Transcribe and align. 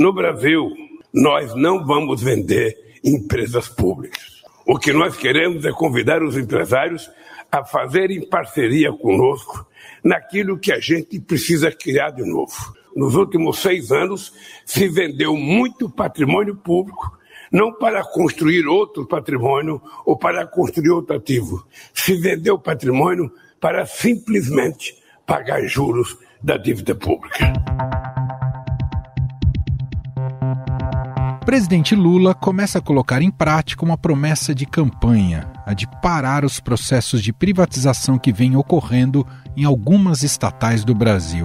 No 0.00 0.14
Brasil, 0.14 0.72
nós 1.12 1.54
não 1.54 1.84
vamos 1.84 2.22
vender 2.22 2.74
empresas 3.04 3.68
públicas. 3.68 4.42
O 4.66 4.78
que 4.78 4.94
nós 4.94 5.14
queremos 5.14 5.62
é 5.66 5.72
convidar 5.72 6.22
os 6.22 6.38
empresários 6.38 7.10
a 7.52 7.62
fazerem 7.66 8.26
parceria 8.26 8.90
conosco 8.94 9.66
naquilo 10.02 10.58
que 10.58 10.72
a 10.72 10.80
gente 10.80 11.20
precisa 11.20 11.70
criar 11.70 12.12
de 12.12 12.22
novo. 12.22 12.54
Nos 12.96 13.14
últimos 13.14 13.58
seis 13.58 13.92
anos, 13.92 14.32
se 14.64 14.88
vendeu 14.88 15.36
muito 15.36 15.90
patrimônio 15.90 16.56
público, 16.56 17.18
não 17.52 17.70
para 17.70 18.02
construir 18.02 18.66
outro 18.66 19.06
patrimônio 19.06 19.82
ou 20.06 20.16
para 20.16 20.46
construir 20.46 20.92
outro 20.92 21.14
ativo. 21.14 21.62
Se 21.92 22.14
vendeu 22.14 22.58
patrimônio 22.58 23.30
para 23.60 23.84
simplesmente 23.84 24.96
pagar 25.26 25.62
juros 25.66 26.16
da 26.42 26.56
dívida 26.56 26.94
pública. 26.94 27.52
Presidente 31.44 31.94
Lula 31.94 32.34
começa 32.34 32.78
a 32.78 32.82
colocar 32.82 33.22
em 33.22 33.30
prática 33.30 33.84
uma 33.84 33.96
promessa 33.96 34.54
de 34.54 34.66
campanha, 34.66 35.50
a 35.64 35.72
de 35.72 35.86
parar 36.02 36.44
os 36.44 36.60
processos 36.60 37.22
de 37.22 37.32
privatização 37.32 38.18
que 38.18 38.32
vêm 38.32 38.56
ocorrendo 38.56 39.26
em 39.56 39.64
algumas 39.64 40.22
estatais 40.22 40.84
do 40.84 40.94
Brasil. 40.94 41.44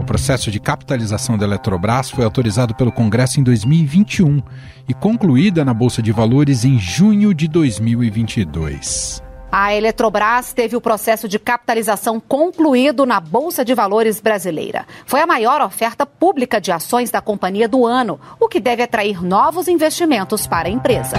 O 0.00 0.04
processo 0.04 0.50
de 0.50 0.58
capitalização 0.58 1.36
da 1.36 1.44
Eletrobras 1.44 2.10
foi 2.10 2.24
autorizado 2.24 2.74
pelo 2.74 2.90
Congresso 2.90 3.40
em 3.40 3.42
2021 3.42 4.42
e 4.88 4.94
concluída 4.94 5.64
na 5.64 5.74
Bolsa 5.74 6.02
de 6.02 6.10
Valores 6.10 6.64
em 6.64 6.78
junho 6.78 7.34
de 7.34 7.46
2022. 7.46 9.27
A 9.60 9.74
Eletrobras 9.74 10.52
teve 10.52 10.76
o 10.76 10.80
processo 10.80 11.26
de 11.26 11.36
capitalização 11.36 12.20
concluído 12.20 13.04
na 13.04 13.18
Bolsa 13.18 13.64
de 13.64 13.74
Valores 13.74 14.20
brasileira. 14.20 14.86
Foi 15.04 15.20
a 15.20 15.26
maior 15.26 15.60
oferta 15.60 16.06
pública 16.06 16.60
de 16.60 16.70
ações 16.70 17.10
da 17.10 17.20
companhia 17.20 17.68
do 17.68 17.84
ano, 17.84 18.20
o 18.38 18.46
que 18.46 18.60
deve 18.60 18.84
atrair 18.84 19.20
novos 19.20 19.66
investimentos 19.66 20.46
para 20.46 20.68
a 20.68 20.70
empresa. 20.70 21.16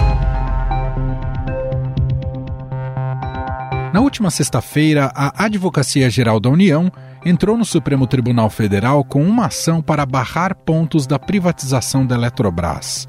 Na 3.92 4.00
última 4.00 4.30
sexta-feira, 4.30 5.12
a 5.14 5.44
Advocacia 5.44 6.08
Geral 6.08 6.40
da 6.40 6.48
União 6.48 6.90
entrou 7.22 7.58
no 7.58 7.64
Supremo 7.66 8.06
Tribunal 8.06 8.48
Federal 8.48 9.04
com 9.04 9.22
uma 9.22 9.48
ação 9.48 9.82
para 9.82 10.06
barrar 10.06 10.56
pontos 10.56 11.06
da 11.06 11.18
privatização 11.18 12.06
da 12.06 12.14
Eletrobras. 12.14 13.06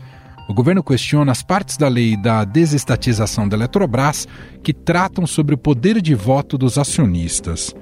O 0.51 0.53
governo 0.53 0.83
questiona 0.83 1.31
as 1.31 1.41
partes 1.41 1.77
da 1.77 1.87
lei 1.87 2.17
da 2.17 2.43
desestatização 2.43 3.47
da 3.47 3.55
Eletrobras 3.55 4.27
que 4.61 4.73
tratam 4.73 5.25
sobre 5.25 5.55
o 5.55 5.57
poder 5.57 6.01
de 6.01 6.13
voto 6.13 6.57
dos 6.57 6.77
acionistas. 6.77 7.73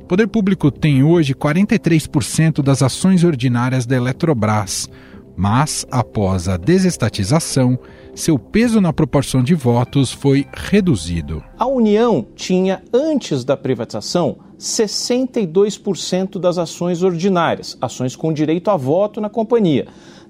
O 0.00 0.06
poder 0.06 0.26
público 0.26 0.68
tem 0.72 1.04
hoje 1.04 1.36
43% 1.36 2.64
das 2.64 2.82
ações 2.82 3.22
ordinárias 3.22 3.86
da 3.86 3.94
Eletrobras, 3.94 4.90
mas 5.36 5.86
após 5.88 6.48
a 6.48 6.56
desestatização, 6.56 7.78
seu 8.12 8.40
peso 8.40 8.80
na 8.80 8.92
proporção 8.92 9.40
de 9.40 9.54
votos 9.54 10.10
foi 10.10 10.48
reduzido. 10.52 11.44
A 11.56 11.66
União 11.66 12.26
tinha, 12.34 12.82
antes 12.92 13.44
da 13.44 13.56
privatização, 13.56 14.38
62% 14.58 16.40
das 16.40 16.58
ações 16.58 17.04
ordinárias, 17.04 17.78
ações 17.80 18.16
com 18.16 18.32
direito 18.32 18.68
a 18.68 18.76
voto 18.76 19.20
na 19.20 19.30
companhia. 19.30 19.86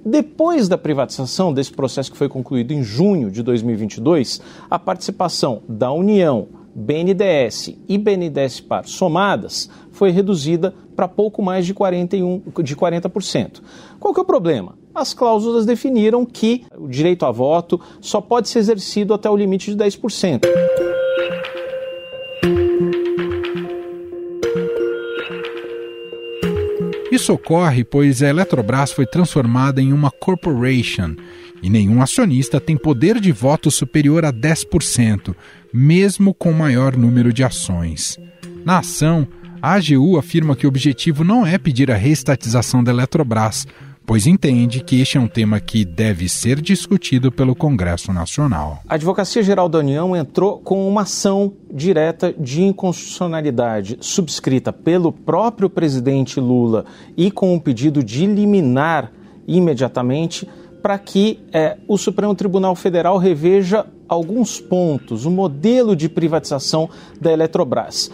Depois 0.08 0.68
da 0.68 0.78
privatização 0.78 1.52
desse 1.52 1.72
processo 1.72 2.12
que 2.12 2.16
foi 2.16 2.28
concluído 2.28 2.70
em 2.70 2.80
junho 2.80 3.28
de 3.28 3.42
2022, 3.42 4.40
a 4.70 4.78
participação 4.78 5.62
da 5.68 5.90
União, 5.90 6.46
BNDES 6.72 7.74
e 7.88 7.98
BNDES 7.98 8.60
Par 8.60 8.86
somadas 8.86 9.68
foi 9.90 10.12
reduzida 10.12 10.72
para 10.94 11.08
pouco 11.08 11.42
mais 11.42 11.66
de, 11.66 11.74
41, 11.74 12.40
de 12.62 12.76
40%. 12.76 13.60
Qual 13.98 14.14
que 14.14 14.20
é 14.20 14.22
o 14.22 14.26
problema? 14.26 14.78
As 14.94 15.12
cláusulas 15.12 15.66
definiram 15.66 16.24
que 16.24 16.64
o 16.78 16.86
direito 16.86 17.26
a 17.26 17.32
voto 17.32 17.80
só 18.00 18.20
pode 18.20 18.48
ser 18.48 18.60
exercido 18.60 19.12
até 19.12 19.28
o 19.28 19.36
limite 19.36 19.74
de 19.74 19.76
10%. 19.76 20.42
Isso 27.16 27.32
ocorre 27.32 27.82
pois 27.82 28.22
a 28.22 28.28
Eletrobras 28.28 28.92
foi 28.92 29.06
transformada 29.06 29.80
em 29.80 29.90
uma 29.90 30.10
corporation 30.10 31.16
e 31.62 31.70
nenhum 31.70 32.02
acionista 32.02 32.60
tem 32.60 32.76
poder 32.76 33.18
de 33.18 33.32
voto 33.32 33.70
superior 33.70 34.22
a 34.26 34.30
10%, 34.30 35.34
mesmo 35.72 36.34
com 36.34 36.52
maior 36.52 36.94
número 36.94 37.32
de 37.32 37.42
ações. 37.42 38.18
Na 38.66 38.80
ação, 38.80 39.26
a 39.62 39.72
AGU 39.76 40.18
afirma 40.18 40.54
que 40.54 40.66
o 40.66 40.68
objetivo 40.68 41.24
não 41.24 41.46
é 41.46 41.56
pedir 41.56 41.90
a 41.90 41.96
reestatização 41.96 42.84
da 42.84 42.92
Eletrobras, 42.92 43.66
pois 44.06 44.26
entende 44.26 44.82
que 44.82 45.00
este 45.00 45.18
é 45.18 45.20
um 45.20 45.26
tema 45.26 45.58
que 45.58 45.84
deve 45.84 46.28
ser 46.28 46.60
discutido 46.60 47.32
pelo 47.32 47.56
Congresso 47.56 48.12
Nacional. 48.12 48.78
A 48.88 48.94
Advocacia 48.94 49.42
Geral 49.42 49.68
da 49.68 49.80
União 49.80 50.14
entrou 50.14 50.58
com 50.58 50.88
uma 50.88 51.02
ação 51.02 51.52
direta 51.70 52.32
de 52.32 52.62
inconstitucionalidade 52.62 53.98
subscrita 54.00 54.72
pelo 54.72 55.12
próprio 55.12 55.68
presidente 55.68 56.38
Lula 56.38 56.84
e 57.16 57.30
com 57.30 57.52
um 57.52 57.58
pedido 57.58 58.02
de 58.02 58.26
liminar 58.26 59.10
imediatamente 59.46 60.48
para 60.80 60.98
que 60.98 61.40
é, 61.52 61.76
o 61.88 61.98
Supremo 61.98 62.32
Tribunal 62.34 62.76
Federal 62.76 63.18
reveja 63.18 63.84
alguns 64.08 64.60
pontos, 64.60 65.24
o 65.24 65.30
modelo 65.30 65.96
de 65.96 66.08
privatização 66.08 66.88
da 67.20 67.32
Eletrobras. 67.32 68.08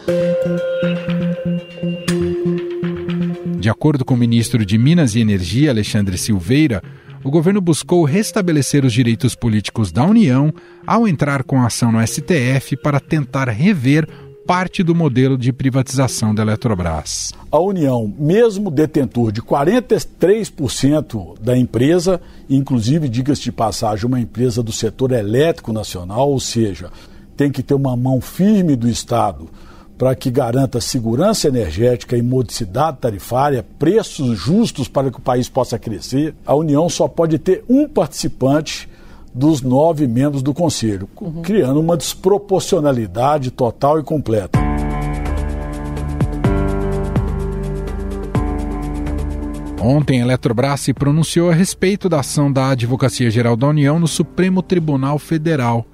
De 3.62 3.70
acordo 3.70 4.04
com 4.04 4.14
o 4.14 4.16
ministro 4.16 4.66
de 4.66 4.76
Minas 4.76 5.14
e 5.14 5.20
Energia, 5.20 5.70
Alexandre 5.70 6.18
Silveira, 6.18 6.82
o 7.22 7.30
governo 7.30 7.60
buscou 7.60 8.02
restabelecer 8.02 8.84
os 8.84 8.92
direitos 8.92 9.36
políticos 9.36 9.92
da 9.92 10.04
União 10.04 10.52
ao 10.84 11.06
entrar 11.06 11.44
com 11.44 11.62
ação 11.62 11.92
no 11.92 12.04
STF 12.04 12.76
para 12.82 12.98
tentar 12.98 13.48
rever 13.48 14.08
parte 14.48 14.82
do 14.82 14.96
modelo 14.96 15.38
de 15.38 15.52
privatização 15.52 16.34
da 16.34 16.42
Eletrobras. 16.42 17.30
A 17.52 17.60
União, 17.60 18.12
mesmo 18.18 18.68
detentor 18.68 19.30
de 19.30 19.40
43% 19.40 21.38
da 21.40 21.56
empresa, 21.56 22.20
inclusive, 22.50 23.08
diga-se 23.08 23.42
de 23.42 23.52
passagem, 23.52 24.06
uma 24.06 24.18
empresa 24.18 24.60
do 24.60 24.72
setor 24.72 25.12
elétrico 25.12 25.72
nacional, 25.72 26.32
ou 26.32 26.40
seja, 26.40 26.90
tem 27.36 27.48
que 27.48 27.62
ter 27.62 27.74
uma 27.74 27.96
mão 27.96 28.20
firme 28.20 28.74
do 28.74 28.88
Estado 28.88 29.48
para 29.97 30.14
que 30.14 30.30
garanta 30.30 30.80
segurança 30.80 31.48
energética 31.48 32.16
e 32.16 32.22
modicidade 32.22 32.98
tarifária, 33.00 33.64
preços 33.78 34.38
justos 34.38 34.88
para 34.88 35.10
que 35.10 35.19
o 35.19 35.22
país 35.22 35.48
possa 35.48 35.78
crescer, 35.78 36.34
a 36.44 36.54
União 36.54 36.88
só 36.88 37.06
pode 37.06 37.38
ter 37.38 37.64
um 37.69 37.88
participante 37.88 38.88
dos 39.34 39.62
nove 39.62 40.06
membros 40.06 40.42
do 40.42 40.53
Conselho, 40.53 41.08
uhum. 41.20 41.42
criando 41.42 41.80
uma 41.80 41.97
desproporcionalidade 41.97 43.50
total 43.50 43.98
e 43.98 44.03
completa. 44.03 44.58
Ontem, 49.84 50.20
a 50.20 50.24
Eletrobras 50.24 50.80
se 50.80 50.94
pronunciou 50.94 51.50
a 51.50 51.54
respeito 51.54 52.09
da 52.09 52.20
ação 52.20 52.53
da 52.53 52.69
Advocacia 52.69 53.28
Geral 53.28 53.56
da 53.56 53.66
União 53.66 53.98
no 53.98 54.06
Supremo 54.06 54.62
Tribunal 54.62 55.19
Federal. 55.19 55.84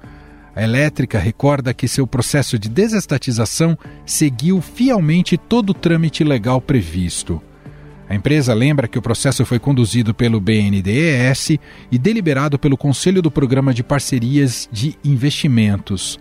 A 0.55 0.63
elétrica 0.63 1.19
recorda 1.19 1.73
que 1.73 1.87
seu 1.87 2.07
processo 2.07 2.57
de 2.57 2.69
desestatização 2.69 3.77
seguiu 4.05 4.61
fielmente 4.61 5.37
todo 5.37 5.71
o 5.71 5.73
trâmite 5.73 6.23
legal 6.23 6.59
previsto. 6.59 7.41
A 8.09 8.15
empresa 8.15 8.55
lembra 8.55 8.87
que 8.87 8.97
o 8.97 9.01
processo 9.01 9.45
foi 9.45 9.59
conduzido 9.59 10.15
pelo 10.15 10.41
BNDES 10.41 11.59
e 11.91 11.97
deliberado 11.99 12.57
pelo 12.57 12.75
Conselho 12.75 13.21
do 13.21 13.29
Programa 13.29 13.71
de 13.71 13.83
Parcerias 13.83 14.67
de 14.71 14.97
Investimentos. 15.05 16.19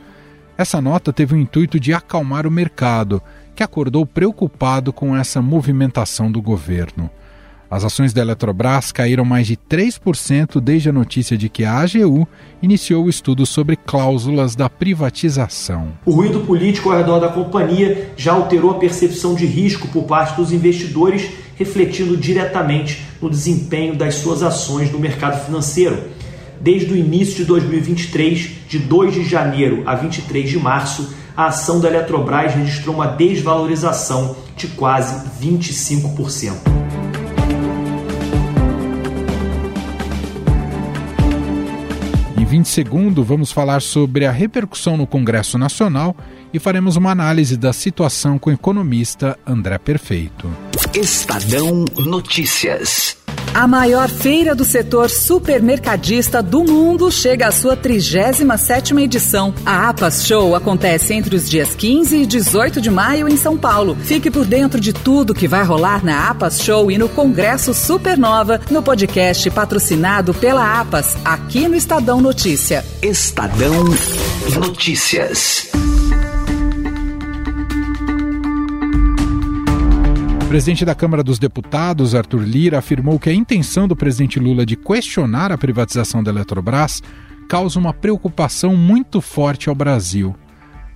Essa 0.58 0.82
nota 0.82 1.12
teve 1.14 1.34
o 1.34 1.38
intuito 1.38 1.80
de 1.80 1.94
acalmar 1.94 2.46
o 2.46 2.50
mercado, 2.50 3.22
que 3.56 3.62
acordou 3.62 4.04
preocupado 4.04 4.92
com 4.92 5.16
essa 5.16 5.40
movimentação 5.40 6.30
do 6.30 6.42
governo. 6.42 7.10
As 7.70 7.84
ações 7.84 8.14
da 8.14 8.22
Eletrobras 8.22 8.90
caíram 8.90 9.26
mais 9.26 9.46
de 9.46 9.54
3% 9.54 10.58
desde 10.58 10.88
a 10.88 10.92
notícia 10.92 11.36
de 11.36 11.50
que 11.50 11.66
a 11.66 11.80
AGU 11.80 12.26
iniciou 12.62 13.04
o 13.04 13.10
estudo 13.10 13.44
sobre 13.44 13.76
cláusulas 13.76 14.56
da 14.56 14.70
privatização. 14.70 15.88
O 16.06 16.12
ruído 16.12 16.40
político 16.40 16.90
ao 16.90 16.96
redor 16.96 17.18
da 17.18 17.28
companhia 17.28 18.10
já 18.16 18.32
alterou 18.32 18.70
a 18.70 18.78
percepção 18.78 19.34
de 19.34 19.44
risco 19.44 19.86
por 19.88 20.04
parte 20.04 20.34
dos 20.34 20.50
investidores, 20.50 21.30
refletindo 21.56 22.16
diretamente 22.16 23.04
no 23.20 23.28
desempenho 23.28 23.94
das 23.94 24.14
suas 24.14 24.42
ações 24.42 24.90
no 24.90 24.98
mercado 24.98 25.44
financeiro. 25.44 26.04
Desde 26.58 26.90
o 26.90 26.96
início 26.96 27.36
de 27.36 27.44
2023, 27.44 28.50
de 28.66 28.78
2 28.78 29.12
de 29.12 29.24
janeiro 29.24 29.82
a 29.84 29.94
23 29.94 30.48
de 30.48 30.58
março, 30.58 31.14
a 31.36 31.48
ação 31.48 31.80
da 31.80 31.88
Eletrobras 31.88 32.54
registrou 32.54 32.94
uma 32.94 33.08
desvalorização 33.08 34.34
de 34.56 34.68
quase 34.68 35.28
25%. 35.38 36.87
Em 42.48 42.62
20 42.62 42.66
segundos, 42.66 43.26
vamos 43.26 43.52
falar 43.52 43.82
sobre 43.82 44.24
a 44.24 44.32
repercussão 44.32 44.96
no 44.96 45.06
Congresso 45.06 45.58
Nacional 45.58 46.16
e 46.50 46.58
faremos 46.58 46.96
uma 46.96 47.10
análise 47.10 47.58
da 47.58 47.74
situação 47.74 48.38
com 48.38 48.48
o 48.48 48.52
economista 48.54 49.38
André 49.46 49.76
Perfeito. 49.76 50.50
Estadão 50.94 51.84
Notícias. 51.98 53.17
A 53.58 53.66
maior 53.66 54.08
feira 54.08 54.54
do 54.54 54.64
setor 54.64 55.10
supermercadista 55.10 56.40
do 56.40 56.62
mundo 56.62 57.10
chega 57.10 57.48
à 57.48 57.50
sua 57.50 57.76
37ª 57.76 59.02
edição. 59.02 59.52
A 59.66 59.88
APAS 59.88 60.24
Show 60.24 60.54
acontece 60.54 61.12
entre 61.12 61.34
os 61.34 61.50
dias 61.50 61.74
15 61.74 62.18
e 62.18 62.24
18 62.24 62.80
de 62.80 62.88
maio 62.88 63.28
em 63.28 63.36
São 63.36 63.58
Paulo. 63.58 63.96
Fique 63.96 64.30
por 64.30 64.46
dentro 64.46 64.80
de 64.80 64.92
tudo 64.92 65.34
que 65.34 65.48
vai 65.48 65.64
rolar 65.64 66.04
na 66.04 66.30
APAS 66.30 66.62
Show 66.62 66.88
e 66.88 66.96
no 66.96 67.08
Congresso 67.08 67.74
Supernova, 67.74 68.60
no 68.70 68.80
podcast 68.80 69.50
patrocinado 69.50 70.32
pela 70.32 70.80
APAS, 70.80 71.16
aqui 71.24 71.66
no 71.66 71.74
Estadão 71.74 72.20
Notícia. 72.20 72.84
Estadão 73.02 73.86
Notícias. 74.54 75.68
O 80.48 80.50
presidente 80.50 80.82
da 80.82 80.94
Câmara 80.94 81.22
dos 81.22 81.38
Deputados, 81.38 82.14
Arthur 82.14 82.40
Lira, 82.40 82.78
afirmou 82.78 83.18
que 83.18 83.28
a 83.28 83.34
intenção 83.34 83.86
do 83.86 83.94
presidente 83.94 84.40
Lula 84.40 84.64
de 84.64 84.76
questionar 84.76 85.52
a 85.52 85.58
privatização 85.58 86.22
da 86.22 86.30
Eletrobras 86.30 87.02
causa 87.46 87.78
uma 87.78 87.92
preocupação 87.92 88.74
muito 88.74 89.20
forte 89.20 89.68
ao 89.68 89.74
Brasil. 89.74 90.34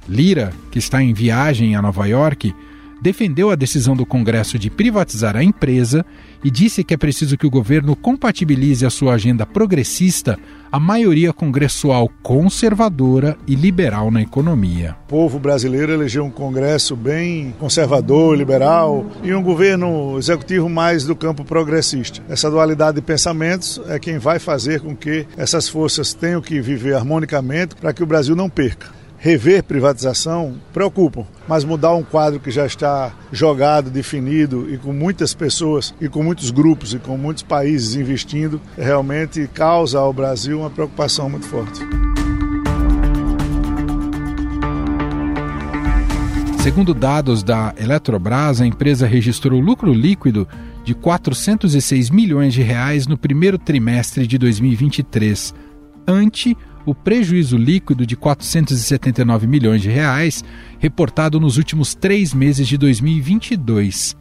Lira, 0.08 0.54
que 0.70 0.78
está 0.78 1.02
em 1.02 1.12
viagem 1.12 1.76
a 1.76 1.82
Nova 1.82 2.06
York, 2.06 2.54
defendeu 3.02 3.50
a 3.50 3.56
decisão 3.56 3.96
do 3.96 4.06
Congresso 4.06 4.56
de 4.56 4.70
privatizar 4.70 5.36
a 5.36 5.42
empresa 5.42 6.06
e 6.44 6.50
disse 6.50 6.84
que 6.84 6.94
é 6.94 6.96
preciso 6.96 7.36
que 7.36 7.46
o 7.46 7.50
governo 7.50 7.96
compatibilize 7.96 8.86
a 8.86 8.90
sua 8.90 9.14
agenda 9.14 9.44
progressista 9.44 10.38
à 10.70 10.78
maioria 10.78 11.32
congressual 11.32 12.08
conservadora 12.22 13.36
e 13.46 13.56
liberal 13.56 14.08
na 14.10 14.22
economia. 14.22 14.96
O 15.06 15.08
povo 15.08 15.40
brasileiro 15.40 15.92
elegeu 15.92 16.24
um 16.24 16.30
Congresso 16.30 16.94
bem 16.94 17.52
conservador, 17.58 18.36
liberal 18.36 19.04
e 19.24 19.34
um 19.34 19.42
governo 19.42 20.16
executivo 20.16 20.68
mais 20.68 21.04
do 21.04 21.16
campo 21.16 21.44
progressista. 21.44 22.22
Essa 22.28 22.48
dualidade 22.48 22.96
de 22.96 23.02
pensamentos 23.02 23.80
é 23.88 23.98
quem 23.98 24.16
vai 24.16 24.38
fazer 24.38 24.80
com 24.80 24.94
que 24.94 25.26
essas 25.36 25.68
forças 25.68 26.14
tenham 26.14 26.40
que 26.40 26.60
viver 26.60 26.94
harmonicamente 26.94 27.74
para 27.74 27.92
que 27.92 28.02
o 28.02 28.06
Brasil 28.06 28.36
não 28.36 28.48
perca 28.48 29.01
rever 29.22 29.62
privatização 29.62 30.56
preocupam, 30.72 31.24
mas 31.46 31.64
mudar 31.64 31.94
um 31.94 32.02
quadro 32.02 32.40
que 32.40 32.50
já 32.50 32.66
está 32.66 33.12
jogado, 33.30 33.88
definido 33.88 34.68
e 34.68 34.76
com 34.76 34.92
muitas 34.92 35.32
pessoas 35.32 35.94
e 36.00 36.08
com 36.08 36.24
muitos 36.24 36.50
grupos 36.50 36.92
e 36.92 36.98
com 36.98 37.16
muitos 37.16 37.44
países 37.44 37.94
investindo, 37.94 38.60
realmente 38.76 39.48
causa 39.54 40.00
ao 40.00 40.12
Brasil 40.12 40.58
uma 40.58 40.70
preocupação 40.70 41.30
muito 41.30 41.46
forte. 41.46 41.80
Segundo 46.60 46.92
dados 46.92 47.44
da 47.44 47.72
Eletrobras, 47.76 48.60
a 48.60 48.66
empresa 48.66 49.06
registrou 49.06 49.60
lucro 49.60 49.92
líquido 49.92 50.48
de 50.84 50.94
406 50.94 52.10
milhões 52.10 52.52
de 52.52 52.62
reais 52.62 53.06
no 53.06 53.16
primeiro 53.16 53.56
trimestre 53.56 54.26
de 54.26 54.36
2023, 54.36 55.54
ante 56.08 56.56
o 56.84 56.94
prejuízo 56.94 57.56
líquido 57.56 58.06
de 58.06 58.16
479 58.16 59.46
milhões 59.46 59.82
de 59.82 59.88
reais 59.88 60.44
reportado 60.78 61.38
nos 61.38 61.56
últimos 61.56 61.94
três 61.94 62.34
meses 62.34 62.66
de 62.66 62.76
2022. 62.76 64.16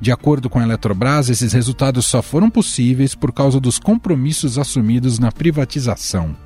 De 0.00 0.12
acordo 0.12 0.48
com 0.48 0.60
a 0.60 0.62
Eletrobras, 0.62 1.28
esses 1.28 1.52
resultados 1.52 2.06
só 2.06 2.22
foram 2.22 2.48
possíveis 2.48 3.14
por 3.14 3.32
causa 3.32 3.58
dos 3.58 3.78
compromissos 3.80 4.56
assumidos 4.56 5.18
na 5.18 5.32
privatização. 5.32 6.36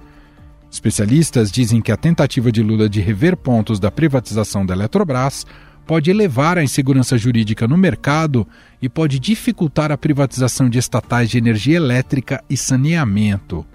Especialistas 0.70 1.52
dizem 1.52 1.82
que 1.82 1.92
a 1.92 1.96
tentativa 1.98 2.50
de 2.50 2.62
Lula 2.62 2.88
de 2.88 3.02
rever 3.02 3.36
pontos 3.36 3.78
da 3.78 3.90
privatização 3.90 4.64
da 4.64 4.72
Eletrobras 4.72 5.44
pode 5.86 6.10
elevar 6.10 6.56
a 6.56 6.64
insegurança 6.64 7.18
jurídica 7.18 7.68
no 7.68 7.76
mercado 7.76 8.48
e 8.80 8.88
pode 8.88 9.18
dificultar 9.18 9.92
a 9.92 9.98
privatização 9.98 10.70
de 10.70 10.78
estatais 10.78 11.28
de 11.28 11.36
energia 11.36 11.76
elétrica 11.76 12.42
e 12.48 12.56
saneamento. 12.56 13.66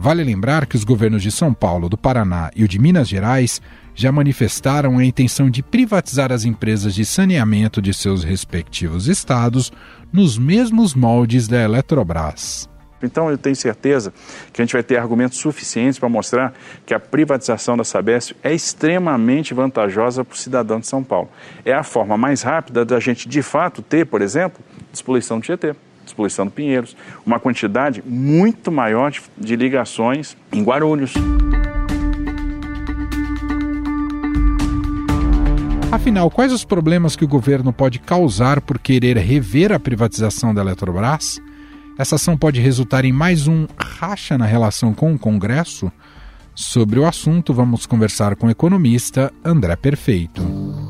Vale 0.00 0.22
lembrar 0.22 0.64
que 0.64 0.76
os 0.76 0.84
governos 0.84 1.24
de 1.24 1.32
São 1.32 1.52
Paulo, 1.52 1.88
do 1.88 1.98
Paraná 1.98 2.52
e 2.54 2.62
o 2.62 2.68
de 2.68 2.78
Minas 2.78 3.08
Gerais 3.08 3.60
já 3.96 4.12
manifestaram 4.12 4.96
a 4.96 5.04
intenção 5.04 5.50
de 5.50 5.60
privatizar 5.60 6.30
as 6.30 6.44
empresas 6.44 6.94
de 6.94 7.04
saneamento 7.04 7.82
de 7.82 7.92
seus 7.92 8.22
respectivos 8.22 9.08
estados 9.08 9.72
nos 10.12 10.38
mesmos 10.38 10.94
moldes 10.94 11.48
da 11.48 11.60
Eletrobras. 11.60 12.68
Então 13.02 13.28
eu 13.28 13.36
tenho 13.36 13.56
certeza 13.56 14.12
que 14.52 14.62
a 14.62 14.64
gente 14.64 14.72
vai 14.72 14.84
ter 14.84 14.98
argumentos 14.98 15.38
suficientes 15.38 15.98
para 15.98 16.08
mostrar 16.08 16.54
que 16.86 16.94
a 16.94 17.00
privatização 17.00 17.76
da 17.76 17.82
Sabesp 17.82 18.36
é 18.40 18.54
extremamente 18.54 19.52
vantajosa 19.52 20.24
para 20.24 20.34
o 20.34 20.38
cidadão 20.38 20.78
de 20.78 20.86
São 20.86 21.02
Paulo. 21.02 21.28
É 21.64 21.72
a 21.72 21.82
forma 21.82 22.16
mais 22.16 22.42
rápida 22.42 22.84
da 22.84 23.00
gente 23.00 23.28
de 23.28 23.42
fato 23.42 23.82
ter, 23.82 24.06
por 24.06 24.22
exemplo, 24.22 24.64
despoluição 24.92 25.40
do 25.40 25.44
Tietê 25.44 25.74
poluição 26.14 26.46
do 26.46 26.50
Pinheiros, 26.50 26.96
uma 27.24 27.38
quantidade 27.38 28.02
muito 28.04 28.70
maior 28.70 29.10
de, 29.10 29.20
de 29.36 29.56
ligações 29.56 30.36
em 30.52 30.62
Guarulhos. 30.62 31.14
Afinal, 35.90 36.30
quais 36.30 36.52
os 36.52 36.64
problemas 36.64 37.16
que 37.16 37.24
o 37.24 37.28
governo 37.28 37.72
pode 37.72 37.98
causar 37.98 38.60
por 38.60 38.78
querer 38.78 39.16
rever 39.16 39.72
a 39.72 39.80
privatização 39.80 40.52
da 40.52 40.60
Eletrobras? 40.60 41.40
Essa 41.98 42.16
ação 42.16 42.36
pode 42.36 42.60
resultar 42.60 43.04
em 43.04 43.12
mais 43.12 43.48
um 43.48 43.66
racha 43.76 44.38
na 44.38 44.44
relação 44.44 44.92
com 44.92 45.14
o 45.14 45.18
Congresso? 45.18 45.90
Sobre 46.54 46.98
o 46.98 47.06
assunto, 47.06 47.54
vamos 47.54 47.86
conversar 47.86 48.36
com 48.36 48.48
o 48.48 48.50
economista 48.50 49.32
André 49.44 49.76
Perfeito. 49.76 50.87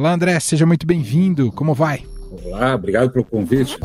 Olá, 0.00 0.14
André, 0.14 0.40
seja 0.40 0.64
muito 0.64 0.86
bem-vindo. 0.86 1.52
Como 1.52 1.74
vai? 1.74 2.06
Olá, 2.42 2.74
obrigado 2.74 3.10
pelo 3.10 3.22
convite. 3.22 3.76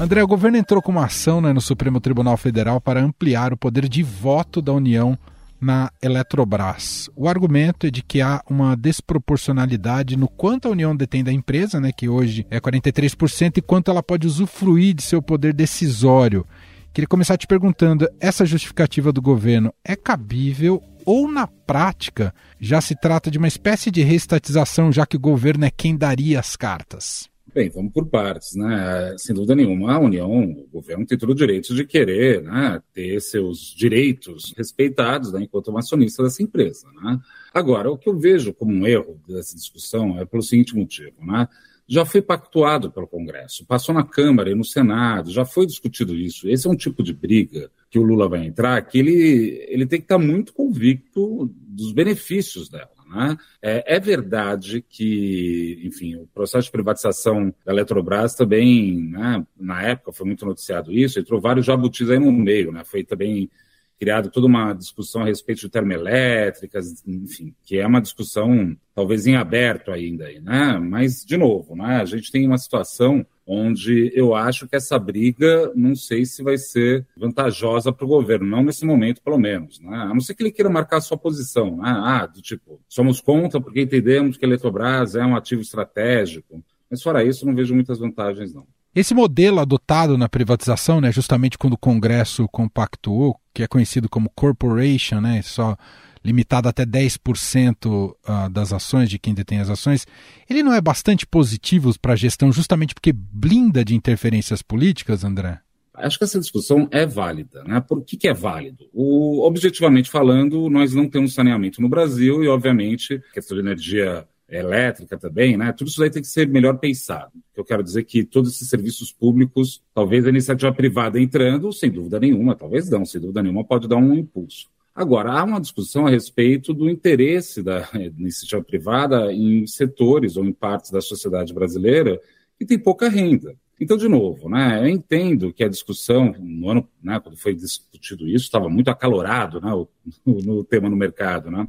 André, 0.00 0.22
o 0.22 0.26
governo 0.26 0.56
entrou 0.56 0.80
com 0.80 0.90
uma 0.90 1.04
ação 1.04 1.42
né, 1.42 1.52
no 1.52 1.60
Supremo 1.60 2.00
Tribunal 2.00 2.34
Federal 2.38 2.80
para 2.80 2.98
ampliar 2.98 3.52
o 3.52 3.58
poder 3.58 3.86
de 3.86 4.02
voto 4.02 4.62
da 4.62 4.72
União 4.72 5.18
na 5.60 5.90
Eletrobras. 6.00 7.10
O 7.14 7.28
argumento 7.28 7.88
é 7.88 7.90
de 7.90 8.02
que 8.02 8.22
há 8.22 8.40
uma 8.48 8.74
desproporcionalidade 8.74 10.16
no 10.16 10.28
quanto 10.28 10.66
a 10.66 10.70
União 10.70 10.96
detém 10.96 11.22
da 11.22 11.30
empresa, 11.30 11.78
né, 11.78 11.92
que 11.92 12.08
hoje 12.08 12.46
é 12.50 12.58
43%, 12.58 13.58
e 13.58 13.60
quanto 13.60 13.90
ela 13.90 14.02
pode 14.02 14.26
usufruir 14.26 14.94
de 14.94 15.02
seu 15.02 15.20
poder 15.20 15.52
decisório. 15.52 16.46
Queria 16.94 17.06
começar 17.06 17.36
te 17.36 17.46
perguntando: 17.46 18.08
essa 18.18 18.46
justificativa 18.46 19.12
do 19.12 19.20
governo 19.20 19.74
é 19.84 19.94
cabível 19.94 20.82
ou 21.08 21.26
na 21.26 21.46
prática 21.46 22.34
já 22.60 22.82
se 22.82 22.94
trata 22.94 23.30
de 23.30 23.38
uma 23.38 23.48
espécie 23.48 23.90
de 23.90 24.02
reestatização, 24.02 24.92
já 24.92 25.06
que 25.06 25.16
o 25.16 25.20
governo 25.20 25.64
é 25.64 25.70
quem 25.70 25.96
daria 25.96 26.38
as 26.38 26.54
cartas? 26.54 27.30
Bem, 27.54 27.70
vamos 27.70 27.94
por 27.94 28.04
partes, 28.04 28.54
né? 28.54 29.14
Sem 29.16 29.34
dúvida 29.34 29.54
nenhuma, 29.54 29.94
a 29.94 29.98
União, 29.98 30.30
o 30.30 30.68
governo 30.70 31.06
tem 31.06 31.16
todo 31.16 31.30
o 31.30 31.34
direito 31.34 31.74
de 31.74 31.86
querer 31.86 32.42
né, 32.42 32.82
ter 32.92 33.18
seus 33.22 33.74
direitos 33.74 34.52
respeitados 34.54 35.32
né, 35.32 35.40
enquanto 35.44 35.76
acionista 35.78 36.22
dessa 36.22 36.42
empresa. 36.42 36.86
Né? 37.02 37.18
Agora, 37.54 37.90
o 37.90 37.96
que 37.96 38.10
eu 38.10 38.18
vejo 38.18 38.52
como 38.52 38.70
um 38.70 38.86
erro 38.86 39.18
dessa 39.26 39.56
discussão 39.56 40.18
é 40.20 40.26
pelo 40.26 40.42
seguinte 40.42 40.76
motivo, 40.76 41.24
né? 41.24 41.48
Já 41.88 42.04
foi 42.04 42.20
pactuado 42.20 42.90
pelo 42.90 43.08
Congresso, 43.08 43.64
passou 43.64 43.94
na 43.94 44.04
Câmara 44.04 44.50
e 44.50 44.54
no 44.54 44.64
Senado, 44.64 45.30
já 45.30 45.44
foi 45.44 45.64
discutido 45.64 46.14
isso. 46.14 46.48
Esse 46.48 46.66
é 46.66 46.70
um 46.70 46.76
tipo 46.76 47.02
de 47.02 47.14
briga 47.14 47.70
que 47.90 47.98
o 47.98 48.02
Lula 48.02 48.28
vai 48.28 48.44
entrar, 48.44 48.82
que 48.82 48.98
ele, 48.98 49.64
ele 49.68 49.86
tem 49.86 49.98
que 49.98 50.04
estar 50.04 50.18
muito 50.18 50.52
convicto 50.52 51.50
dos 51.66 51.92
benefícios 51.92 52.68
dela. 52.68 52.90
Né? 53.08 53.38
É, 53.62 53.96
é, 53.96 53.98
verdade 53.98 54.84
que, 54.86 55.80
enfim, 55.82 56.16
o 56.16 56.26
processo 56.26 56.66
de 56.66 56.72
privatização 56.72 57.54
da 57.64 57.72
Eletrobras 57.72 58.34
também, 58.34 59.02
né, 59.02 59.46
na 59.58 59.82
época 59.82 60.12
foi 60.12 60.26
muito 60.26 60.44
noticiado 60.44 60.92
isso, 60.92 61.18
entrou 61.18 61.40
vários 61.40 61.64
jabutis 61.64 62.10
aí 62.10 62.18
no 62.18 62.30
meio, 62.30 62.70
né? 62.70 62.84
foi 62.84 63.02
também 63.02 63.50
criado 63.98 64.30
toda 64.30 64.46
uma 64.46 64.72
discussão 64.72 65.22
a 65.22 65.26
respeito 65.26 65.60
de 65.60 65.68
termoelétricas, 65.68 67.02
enfim, 67.06 67.54
que 67.64 67.78
é 67.78 67.86
uma 67.86 68.00
discussão 68.00 68.76
talvez 68.94 69.26
em 69.26 69.36
aberto 69.36 69.90
ainda, 69.90 70.28
né? 70.40 70.78
Mas, 70.78 71.24
de 71.24 71.36
novo, 71.36 71.74
né, 71.74 72.00
a 72.00 72.04
gente 72.04 72.30
tem 72.30 72.46
uma 72.46 72.58
situação 72.58 73.26
onde 73.46 74.12
eu 74.14 74.34
acho 74.34 74.68
que 74.68 74.76
essa 74.76 74.98
briga 74.98 75.72
não 75.74 75.96
sei 75.96 76.26
se 76.26 76.42
vai 76.42 76.58
ser 76.58 77.06
vantajosa 77.16 77.90
para 77.90 78.04
o 78.04 78.08
governo, 78.08 78.46
não 78.46 78.62
nesse 78.62 78.84
momento, 78.84 79.22
pelo 79.22 79.38
menos. 79.38 79.80
Né? 79.80 79.96
A 79.96 80.08
não 80.08 80.20
ser 80.20 80.34
que 80.34 80.42
ele 80.42 80.52
queira 80.52 80.68
marcar 80.68 81.00
sua 81.00 81.16
posição, 81.16 81.78
né? 81.78 81.88
ah, 81.88 82.26
do 82.26 82.42
tipo, 82.42 82.78
somos 82.86 83.22
contra 83.22 83.58
porque 83.58 83.80
entendemos 83.80 84.36
que 84.36 84.44
a 84.44 84.48
Eletrobras 84.48 85.14
é 85.14 85.24
um 85.24 85.34
ativo 85.34 85.62
estratégico. 85.62 86.62
Mas 86.90 87.02
fora 87.02 87.24
isso, 87.24 87.46
não 87.46 87.54
vejo 87.54 87.74
muitas 87.74 87.98
vantagens, 87.98 88.52
não. 88.52 88.66
Esse 88.94 89.14
modelo 89.14 89.60
adotado 89.60 90.16
na 90.16 90.28
privatização, 90.28 91.00
né, 91.00 91.12
justamente 91.12 91.58
quando 91.58 91.74
o 91.74 91.78
Congresso 91.78 92.48
compactuou, 92.48 93.38
que 93.52 93.62
é 93.62 93.66
conhecido 93.66 94.08
como 94.08 94.30
corporation, 94.34 95.20
né, 95.20 95.42
só 95.42 95.76
limitado 96.24 96.68
até 96.68 96.84
10% 96.84 98.14
ah, 98.24 98.48
das 98.48 98.72
ações 98.72 99.08
de 99.08 99.18
quem 99.18 99.34
detém 99.34 99.60
as 99.60 99.70
ações, 99.70 100.06
ele 100.48 100.62
não 100.62 100.74
é 100.74 100.80
bastante 100.80 101.26
positivo 101.26 101.96
para 102.00 102.14
a 102.14 102.16
gestão 102.16 102.50
justamente 102.50 102.94
porque 102.94 103.12
blinda 103.12 103.84
de 103.84 103.94
interferências 103.94 104.62
políticas, 104.62 105.24
André? 105.24 105.60
Acho 105.94 106.18
que 106.18 106.24
essa 106.24 106.38
discussão 106.38 106.88
é 106.92 107.04
válida. 107.04 107.64
Né? 107.64 107.80
Por 107.80 108.04
que, 108.04 108.16
que 108.16 108.28
é 108.28 108.34
válido? 108.34 108.88
O, 108.92 109.44
objetivamente 109.44 110.10
falando, 110.10 110.70
nós 110.70 110.94
não 110.94 111.08
temos 111.08 111.34
saneamento 111.34 111.82
no 111.82 111.88
Brasil 111.88 112.42
e, 112.44 112.48
obviamente, 112.48 113.14
a 113.14 113.34
questão 113.34 113.56
de 113.56 113.62
energia 113.62 114.26
elétrica 114.48 115.18
também, 115.18 115.56
né? 115.56 115.72
Tudo 115.72 115.88
isso 115.88 116.02
aí 116.02 116.10
tem 116.10 116.22
que 116.22 116.28
ser 116.28 116.48
melhor 116.48 116.78
pensado. 116.78 117.32
Eu 117.54 117.64
quero 117.64 117.82
dizer 117.82 118.04
que 118.04 118.24
todos 118.24 118.54
esses 118.54 118.68
serviços 118.68 119.12
públicos, 119.12 119.82
talvez 119.94 120.24
a 120.24 120.30
iniciativa 120.30 120.72
privada 120.72 121.20
entrando, 121.20 121.72
sem 121.72 121.90
dúvida 121.90 122.18
nenhuma, 122.18 122.54
talvez 122.54 122.88
não, 122.88 123.04
sem 123.04 123.20
dúvida 123.20 123.42
nenhuma, 123.42 123.64
pode 123.64 123.86
dar 123.86 123.96
um 123.96 124.14
impulso. 124.14 124.68
Agora, 124.94 125.30
há 125.32 125.44
uma 125.44 125.60
discussão 125.60 126.06
a 126.06 126.10
respeito 126.10 126.74
do 126.74 126.88
interesse 126.88 127.62
da 127.62 127.88
iniciativa 128.18 128.62
privada 128.64 129.32
em 129.32 129.66
setores 129.66 130.36
ou 130.36 130.44
em 130.44 130.52
partes 130.52 130.90
da 130.90 131.00
sociedade 131.00 131.52
brasileira 131.52 132.20
que 132.58 132.66
tem 132.66 132.78
pouca 132.78 133.08
renda. 133.08 133.54
Então, 133.80 133.96
de 133.96 134.08
novo, 134.08 134.48
né, 134.48 134.80
eu 134.82 134.88
entendo 134.88 135.52
que 135.52 135.62
a 135.62 135.68
discussão, 135.68 136.34
no 136.36 136.68
ano, 136.68 136.88
né, 137.00 137.20
quando 137.20 137.36
foi 137.36 137.54
discutido 137.54 138.26
isso, 138.26 138.46
estava 138.46 138.68
muito 138.68 138.90
acalorado 138.90 139.60
né, 139.60 139.72
o, 139.72 139.88
no 140.26 140.64
tema 140.64 140.90
no 140.90 140.96
mercado, 140.96 141.48
né, 141.48 141.68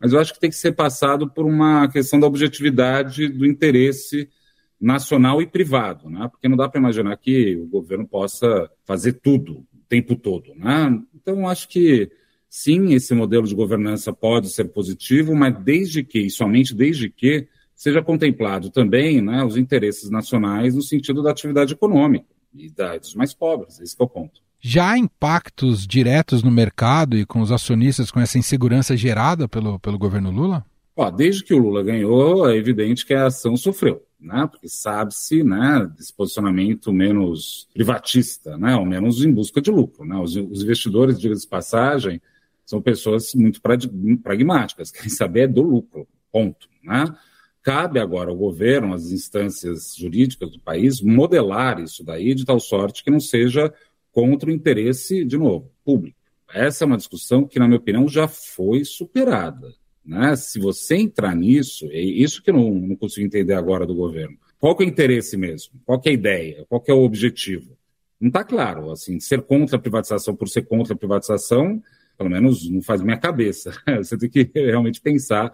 mas 0.00 0.12
eu 0.12 0.20
acho 0.20 0.32
que 0.32 0.40
tem 0.40 0.50
que 0.50 0.56
ser 0.56 0.72
passado 0.72 1.28
por 1.28 1.44
uma 1.44 1.88
questão 1.88 2.20
da 2.20 2.26
objetividade 2.26 3.28
do 3.28 3.44
interesse 3.46 4.28
nacional 4.80 5.42
e 5.42 5.46
privado, 5.46 6.08
né, 6.08 6.28
porque 6.30 6.48
não 6.48 6.56
dá 6.56 6.68
para 6.68 6.80
imaginar 6.80 7.16
que 7.16 7.56
o 7.56 7.66
governo 7.66 8.06
possa 8.06 8.70
fazer 8.84 9.14
tudo 9.14 9.58
o 9.58 9.66
tempo 9.88 10.14
todo. 10.14 10.54
Né? 10.54 11.00
Então, 11.14 11.48
acho 11.48 11.68
que 11.68 12.10
sim, 12.48 12.94
esse 12.94 13.12
modelo 13.14 13.46
de 13.46 13.54
governança 13.54 14.12
pode 14.12 14.50
ser 14.50 14.66
positivo, 14.66 15.34
mas 15.34 15.58
desde 15.62 16.04
que, 16.04 16.20
e 16.20 16.30
somente 16.30 16.74
desde 16.74 17.10
que, 17.10 17.48
seja 17.74 18.02
contemplado 18.02 18.70
também 18.70 19.20
né, 19.22 19.44
os 19.44 19.56
interesses 19.56 20.10
nacionais 20.10 20.74
no 20.74 20.82
sentido 20.82 21.22
da 21.22 21.30
atividade 21.30 21.74
econômica 21.74 22.26
e 22.52 22.68
dos 22.98 23.14
mais 23.14 23.32
pobres. 23.32 23.78
Esse 23.80 23.94
é 23.98 24.02
o 24.02 24.08
ponto. 24.08 24.40
Já 24.60 24.90
há 24.90 24.98
impactos 24.98 25.86
diretos 25.86 26.42
no 26.42 26.50
mercado 26.50 27.16
e 27.16 27.24
com 27.24 27.40
os 27.40 27.52
acionistas 27.52 28.10
com 28.10 28.20
essa 28.20 28.38
insegurança 28.38 28.96
gerada 28.96 29.48
pelo, 29.48 29.78
pelo 29.78 29.98
governo 29.98 30.30
Lula? 30.30 30.64
Ó, 30.96 31.10
desde 31.10 31.44
que 31.44 31.54
o 31.54 31.58
Lula 31.58 31.82
ganhou, 31.82 32.50
é 32.50 32.56
evidente 32.56 33.06
que 33.06 33.14
a 33.14 33.26
ação 33.26 33.56
sofreu, 33.56 34.02
né? 34.18 34.48
Porque 34.50 34.68
sabe-se, 34.68 35.44
né, 35.44 35.88
desse 35.96 36.12
posicionamento 36.12 36.92
menos 36.92 37.68
privatista, 37.72 38.58
né, 38.58 38.74
ou 38.74 38.84
menos 38.84 39.24
em 39.24 39.32
busca 39.32 39.60
de 39.60 39.70
lucro, 39.70 40.04
né? 40.04 40.16
Os, 40.16 40.34
os 40.34 40.62
investidores, 40.62 41.20
diga-se 41.20 41.42
de 41.42 41.48
passagem, 41.48 42.20
são 42.66 42.82
pessoas 42.82 43.32
muito 43.32 43.60
pragmáticas, 44.24 44.90
querem 44.92 45.08
saber 45.08 45.46
do 45.46 45.62
lucro, 45.62 46.08
ponto, 46.32 46.68
né? 46.82 47.04
Cabe 47.62 48.00
agora 48.00 48.30
ao 48.30 48.36
governo, 48.36 48.92
às 48.92 49.12
instâncias 49.12 49.94
jurídicas 49.96 50.50
do 50.50 50.58
país, 50.58 51.00
modelar 51.00 51.78
isso 51.80 52.02
daí 52.02 52.34
de 52.34 52.44
tal 52.44 52.58
sorte 52.58 53.04
que 53.04 53.10
não 53.10 53.20
seja 53.20 53.72
contra 54.18 54.50
o 54.50 54.52
interesse, 54.52 55.24
de 55.24 55.38
novo, 55.38 55.70
público. 55.84 56.18
Essa 56.52 56.82
é 56.82 56.86
uma 56.86 56.96
discussão 56.96 57.46
que, 57.46 57.56
na 57.56 57.68
minha 57.68 57.78
opinião, 57.78 58.08
já 58.08 58.26
foi 58.26 58.84
superada. 58.84 59.72
Né? 60.04 60.34
Se 60.34 60.58
você 60.58 60.96
entrar 60.96 61.36
nisso, 61.36 61.88
é 61.92 62.00
isso 62.00 62.42
que 62.42 62.50
eu 62.50 62.54
não, 62.54 62.68
não 62.68 62.96
consigo 62.96 63.24
entender 63.24 63.54
agora 63.54 63.86
do 63.86 63.94
governo. 63.94 64.36
Qual 64.58 64.76
é 64.80 64.82
o 64.82 64.88
interesse 64.88 65.36
mesmo? 65.36 65.80
Qual 65.86 66.02
é 66.04 66.08
a 66.08 66.12
ideia? 66.12 66.66
Qual 66.68 66.82
é 66.88 66.92
o 66.92 67.04
objetivo? 67.04 67.78
Não 68.20 68.26
está 68.26 68.42
claro. 68.42 68.90
Assim, 68.90 69.20
ser 69.20 69.40
contra 69.42 69.76
a 69.76 69.78
privatização 69.78 70.34
por 70.34 70.48
ser 70.48 70.62
contra 70.62 70.94
a 70.94 70.96
privatização, 70.96 71.80
pelo 72.16 72.28
menos 72.28 72.68
não 72.68 72.82
faz 72.82 73.00
minha 73.00 73.18
cabeça. 73.18 73.72
Você 73.98 74.18
tem 74.18 74.28
que 74.28 74.50
realmente 74.52 75.00
pensar 75.00 75.52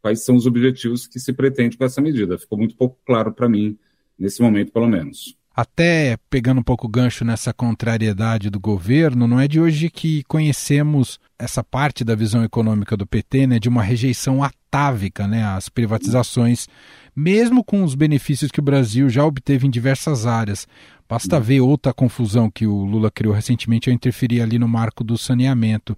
quais 0.00 0.24
são 0.24 0.36
os 0.36 0.46
objetivos 0.46 1.06
que 1.06 1.20
se 1.20 1.34
pretende 1.34 1.76
com 1.76 1.84
essa 1.84 2.00
medida. 2.00 2.38
Ficou 2.38 2.56
muito 2.56 2.74
pouco 2.76 2.98
claro 3.04 3.30
para 3.30 3.46
mim, 3.46 3.76
nesse 4.18 4.40
momento, 4.40 4.72
pelo 4.72 4.88
menos. 4.88 5.35
Até 5.56 6.18
pegando 6.28 6.60
um 6.60 6.62
pouco 6.62 6.86
o 6.86 6.90
gancho 6.90 7.24
nessa 7.24 7.50
contrariedade 7.50 8.50
do 8.50 8.60
governo, 8.60 9.26
não 9.26 9.40
é 9.40 9.48
de 9.48 9.58
hoje 9.58 9.88
que 9.88 10.22
conhecemos 10.24 11.18
essa 11.38 11.64
parte 11.64 12.04
da 12.04 12.14
visão 12.14 12.44
econômica 12.44 12.94
do 12.94 13.06
PT, 13.06 13.46
né, 13.46 13.58
de 13.58 13.66
uma 13.66 13.82
rejeição 13.82 14.42
atávica 14.44 15.26
né, 15.26 15.42
às 15.44 15.70
privatizações, 15.70 16.68
mesmo 17.16 17.64
com 17.64 17.82
os 17.82 17.94
benefícios 17.94 18.50
que 18.50 18.60
o 18.60 18.62
Brasil 18.62 19.08
já 19.08 19.24
obteve 19.24 19.66
em 19.66 19.70
diversas 19.70 20.26
áreas. 20.26 20.68
Basta 21.08 21.40
ver 21.40 21.62
outra 21.62 21.94
confusão 21.94 22.50
que 22.50 22.66
o 22.66 22.84
Lula 22.84 23.10
criou 23.10 23.32
recentemente 23.32 23.88
ao 23.88 23.94
interferir 23.94 24.42
ali 24.42 24.58
no 24.58 24.68
marco 24.68 25.02
do 25.02 25.16
saneamento. 25.16 25.96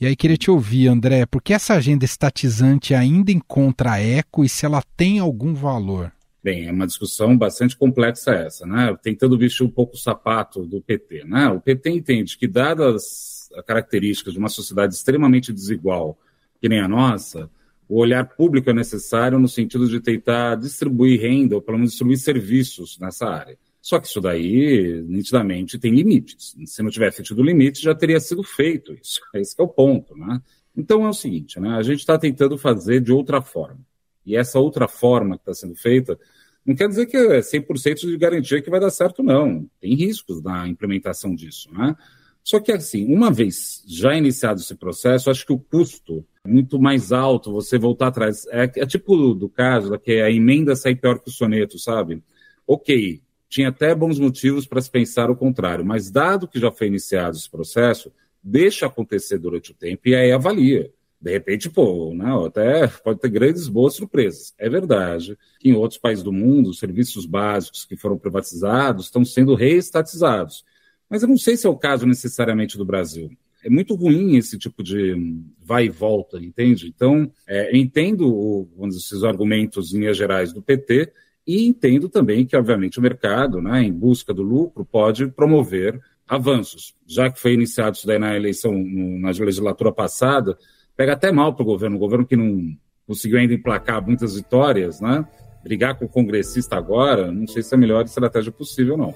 E 0.00 0.06
aí 0.06 0.14
queria 0.14 0.36
te 0.36 0.48
ouvir, 0.48 0.86
André, 0.86 1.26
por 1.26 1.42
que 1.42 1.52
essa 1.52 1.74
agenda 1.74 2.04
estatizante 2.04 2.94
ainda 2.94 3.32
encontra 3.32 3.98
eco 3.98 4.44
e 4.44 4.48
se 4.48 4.64
ela 4.64 4.80
tem 4.96 5.18
algum 5.18 5.54
valor? 5.54 6.12
Bem, 6.42 6.66
é 6.66 6.72
uma 6.72 6.86
discussão 6.86 7.38
bastante 7.38 7.76
complexa 7.76 8.32
essa, 8.32 8.66
né? 8.66 8.96
Tentando 9.00 9.38
vestir 9.38 9.62
um 9.62 9.70
pouco 9.70 9.94
o 9.94 9.98
sapato 9.98 10.66
do 10.66 10.82
PT, 10.82 11.24
né? 11.24 11.48
O 11.48 11.60
PT 11.60 11.90
entende 11.90 12.36
que, 12.36 12.48
dadas 12.48 13.48
as 13.54 13.64
características 13.64 14.32
de 14.32 14.38
uma 14.38 14.48
sociedade 14.48 14.94
extremamente 14.94 15.52
desigual, 15.52 16.18
que 16.60 16.68
nem 16.68 16.80
a 16.80 16.88
nossa, 16.88 17.48
o 17.88 17.98
olhar 17.98 18.24
público 18.24 18.70
é 18.70 18.72
necessário 18.72 19.38
no 19.38 19.46
sentido 19.48 19.86
de 19.88 20.00
tentar 20.00 20.56
distribuir 20.56 21.20
renda, 21.20 21.54
ou 21.54 21.62
pelo 21.62 21.78
menos 21.78 21.92
distribuir 21.92 22.18
serviços 22.18 22.98
nessa 22.98 23.28
área. 23.28 23.56
Só 23.80 24.00
que 24.00 24.06
isso 24.06 24.20
daí, 24.20 25.02
nitidamente, 25.06 25.78
tem 25.78 25.94
limites. 25.94 26.56
Se 26.66 26.82
não 26.82 26.90
tivesse 26.90 27.22
tido 27.22 27.42
limite, 27.42 27.82
já 27.82 27.94
teria 27.94 28.18
sido 28.18 28.42
feito 28.42 28.94
isso. 28.94 29.20
Esse 29.34 29.54
é 29.58 29.62
o 29.62 29.68
ponto, 29.68 30.16
né? 30.16 30.40
Então 30.76 31.04
é 31.04 31.08
o 31.08 31.12
seguinte, 31.12 31.60
né? 31.60 31.76
A 31.76 31.82
gente 31.82 31.98
está 31.98 32.18
tentando 32.18 32.56
fazer 32.56 33.00
de 33.00 33.12
outra 33.12 33.42
forma. 33.42 33.80
E 34.24 34.36
essa 34.36 34.58
outra 34.58 34.86
forma 34.88 35.36
que 35.36 35.42
está 35.42 35.54
sendo 35.54 35.74
feita 35.74 36.18
não 36.64 36.76
quer 36.76 36.88
dizer 36.88 37.06
que 37.06 37.16
é 37.16 37.40
100% 37.40 38.06
de 38.06 38.16
garantia 38.16 38.62
que 38.62 38.70
vai 38.70 38.78
dar 38.78 38.90
certo, 38.90 39.22
não. 39.22 39.68
Tem 39.80 39.94
riscos 39.94 40.42
na 40.42 40.68
implementação 40.68 41.34
disso, 41.34 41.68
né? 41.72 41.96
Só 42.44 42.58
que, 42.58 42.72
assim, 42.72 43.12
uma 43.12 43.30
vez 43.30 43.82
já 43.86 44.16
iniciado 44.16 44.60
esse 44.60 44.74
processo, 44.74 45.30
acho 45.30 45.46
que 45.46 45.52
o 45.52 45.58
custo 45.58 46.24
é 46.44 46.48
muito 46.48 46.78
mais 46.80 47.12
alto 47.12 47.52
você 47.52 47.78
voltar 47.78 48.08
atrás. 48.08 48.46
É, 48.48 48.64
é 48.64 48.86
tipo 48.86 49.34
do 49.34 49.48
caso 49.48 49.96
que 49.98 50.20
a 50.20 50.30
emenda 50.30 50.74
sai 50.74 50.94
pior 50.94 51.20
que 51.20 51.28
o 51.28 51.32
soneto, 51.32 51.78
sabe? 51.78 52.22
Ok, 52.66 53.22
tinha 53.48 53.68
até 53.68 53.94
bons 53.94 54.18
motivos 54.18 54.66
para 54.66 54.80
se 54.80 54.90
pensar 54.90 55.30
o 55.30 55.36
contrário, 55.36 55.84
mas 55.84 56.10
dado 56.10 56.48
que 56.48 56.58
já 56.58 56.70
foi 56.70 56.88
iniciado 56.88 57.36
esse 57.36 57.50
processo, 57.50 58.12
deixa 58.42 58.86
acontecer 58.86 59.38
durante 59.38 59.70
o 59.70 59.74
tempo 59.74 60.08
e 60.08 60.14
aí 60.14 60.32
avalia. 60.32 60.92
De 61.22 61.30
repente, 61.30 61.70
pô, 61.70 62.12
não, 62.12 62.46
até 62.46 62.88
pode 62.88 63.20
ter 63.20 63.28
grandes 63.28 63.68
boas 63.68 63.94
surpresas. 63.94 64.52
É 64.58 64.68
verdade 64.68 65.38
que 65.60 65.68
em 65.68 65.74
outros 65.74 66.00
países 66.00 66.24
do 66.24 66.32
mundo, 66.32 66.70
os 66.70 66.80
serviços 66.80 67.24
básicos 67.24 67.84
que 67.84 67.96
foram 67.96 68.18
privatizados 68.18 69.04
estão 69.04 69.24
sendo 69.24 69.54
reestatizados. 69.54 70.64
Mas 71.08 71.22
eu 71.22 71.28
não 71.28 71.38
sei 71.38 71.56
se 71.56 71.64
é 71.64 71.70
o 71.70 71.76
caso 71.76 72.06
necessariamente 72.06 72.76
do 72.76 72.84
Brasil. 72.84 73.30
É 73.64 73.70
muito 73.70 73.94
ruim 73.94 74.36
esse 74.36 74.58
tipo 74.58 74.82
de 74.82 75.14
vai 75.62 75.84
e 75.84 75.90
volta, 75.90 76.38
entende? 76.38 76.88
Então, 76.88 77.30
é, 77.46 77.70
eu 77.70 77.76
entendo 77.76 78.68
vamos 78.76 78.96
dizer, 78.96 79.06
esses 79.06 79.22
argumentos 79.22 79.94
em 79.94 80.00
linhas 80.00 80.16
gerais 80.16 80.52
do 80.52 80.60
PT, 80.60 81.12
e 81.46 81.64
entendo 81.66 82.08
também 82.08 82.44
que, 82.44 82.56
obviamente, 82.56 82.98
o 82.98 83.02
mercado, 83.02 83.62
né, 83.62 83.84
em 83.84 83.92
busca 83.92 84.34
do 84.34 84.42
lucro, 84.42 84.84
pode 84.84 85.28
promover 85.28 86.00
avanços. 86.26 86.94
Já 87.06 87.30
que 87.30 87.38
foi 87.38 87.52
iniciado 87.52 87.96
isso 87.96 88.06
daí 88.06 88.18
na 88.18 88.34
eleição, 88.34 88.72
na 88.74 89.30
legislatura 89.30 89.92
passada, 89.92 90.58
pega 90.96 91.12
até 91.12 91.32
mal 91.32 91.54
para 91.54 91.62
o 91.62 91.66
governo, 91.66 91.96
um 91.96 92.00
governo 92.00 92.26
que 92.26 92.36
não 92.36 92.76
conseguiu 93.06 93.38
ainda 93.38 93.54
emplacar 93.54 94.04
muitas 94.04 94.36
vitórias, 94.36 95.00
né? 95.00 95.24
Brigar 95.62 95.96
com 95.96 96.04
o 96.04 96.08
congressista 96.08 96.76
agora, 96.76 97.30
não 97.30 97.46
sei 97.46 97.62
se 97.62 97.74
é 97.74 97.76
a 97.76 97.80
melhor 97.80 98.04
estratégia 98.04 98.50
possível, 98.50 98.96
não. 98.96 99.14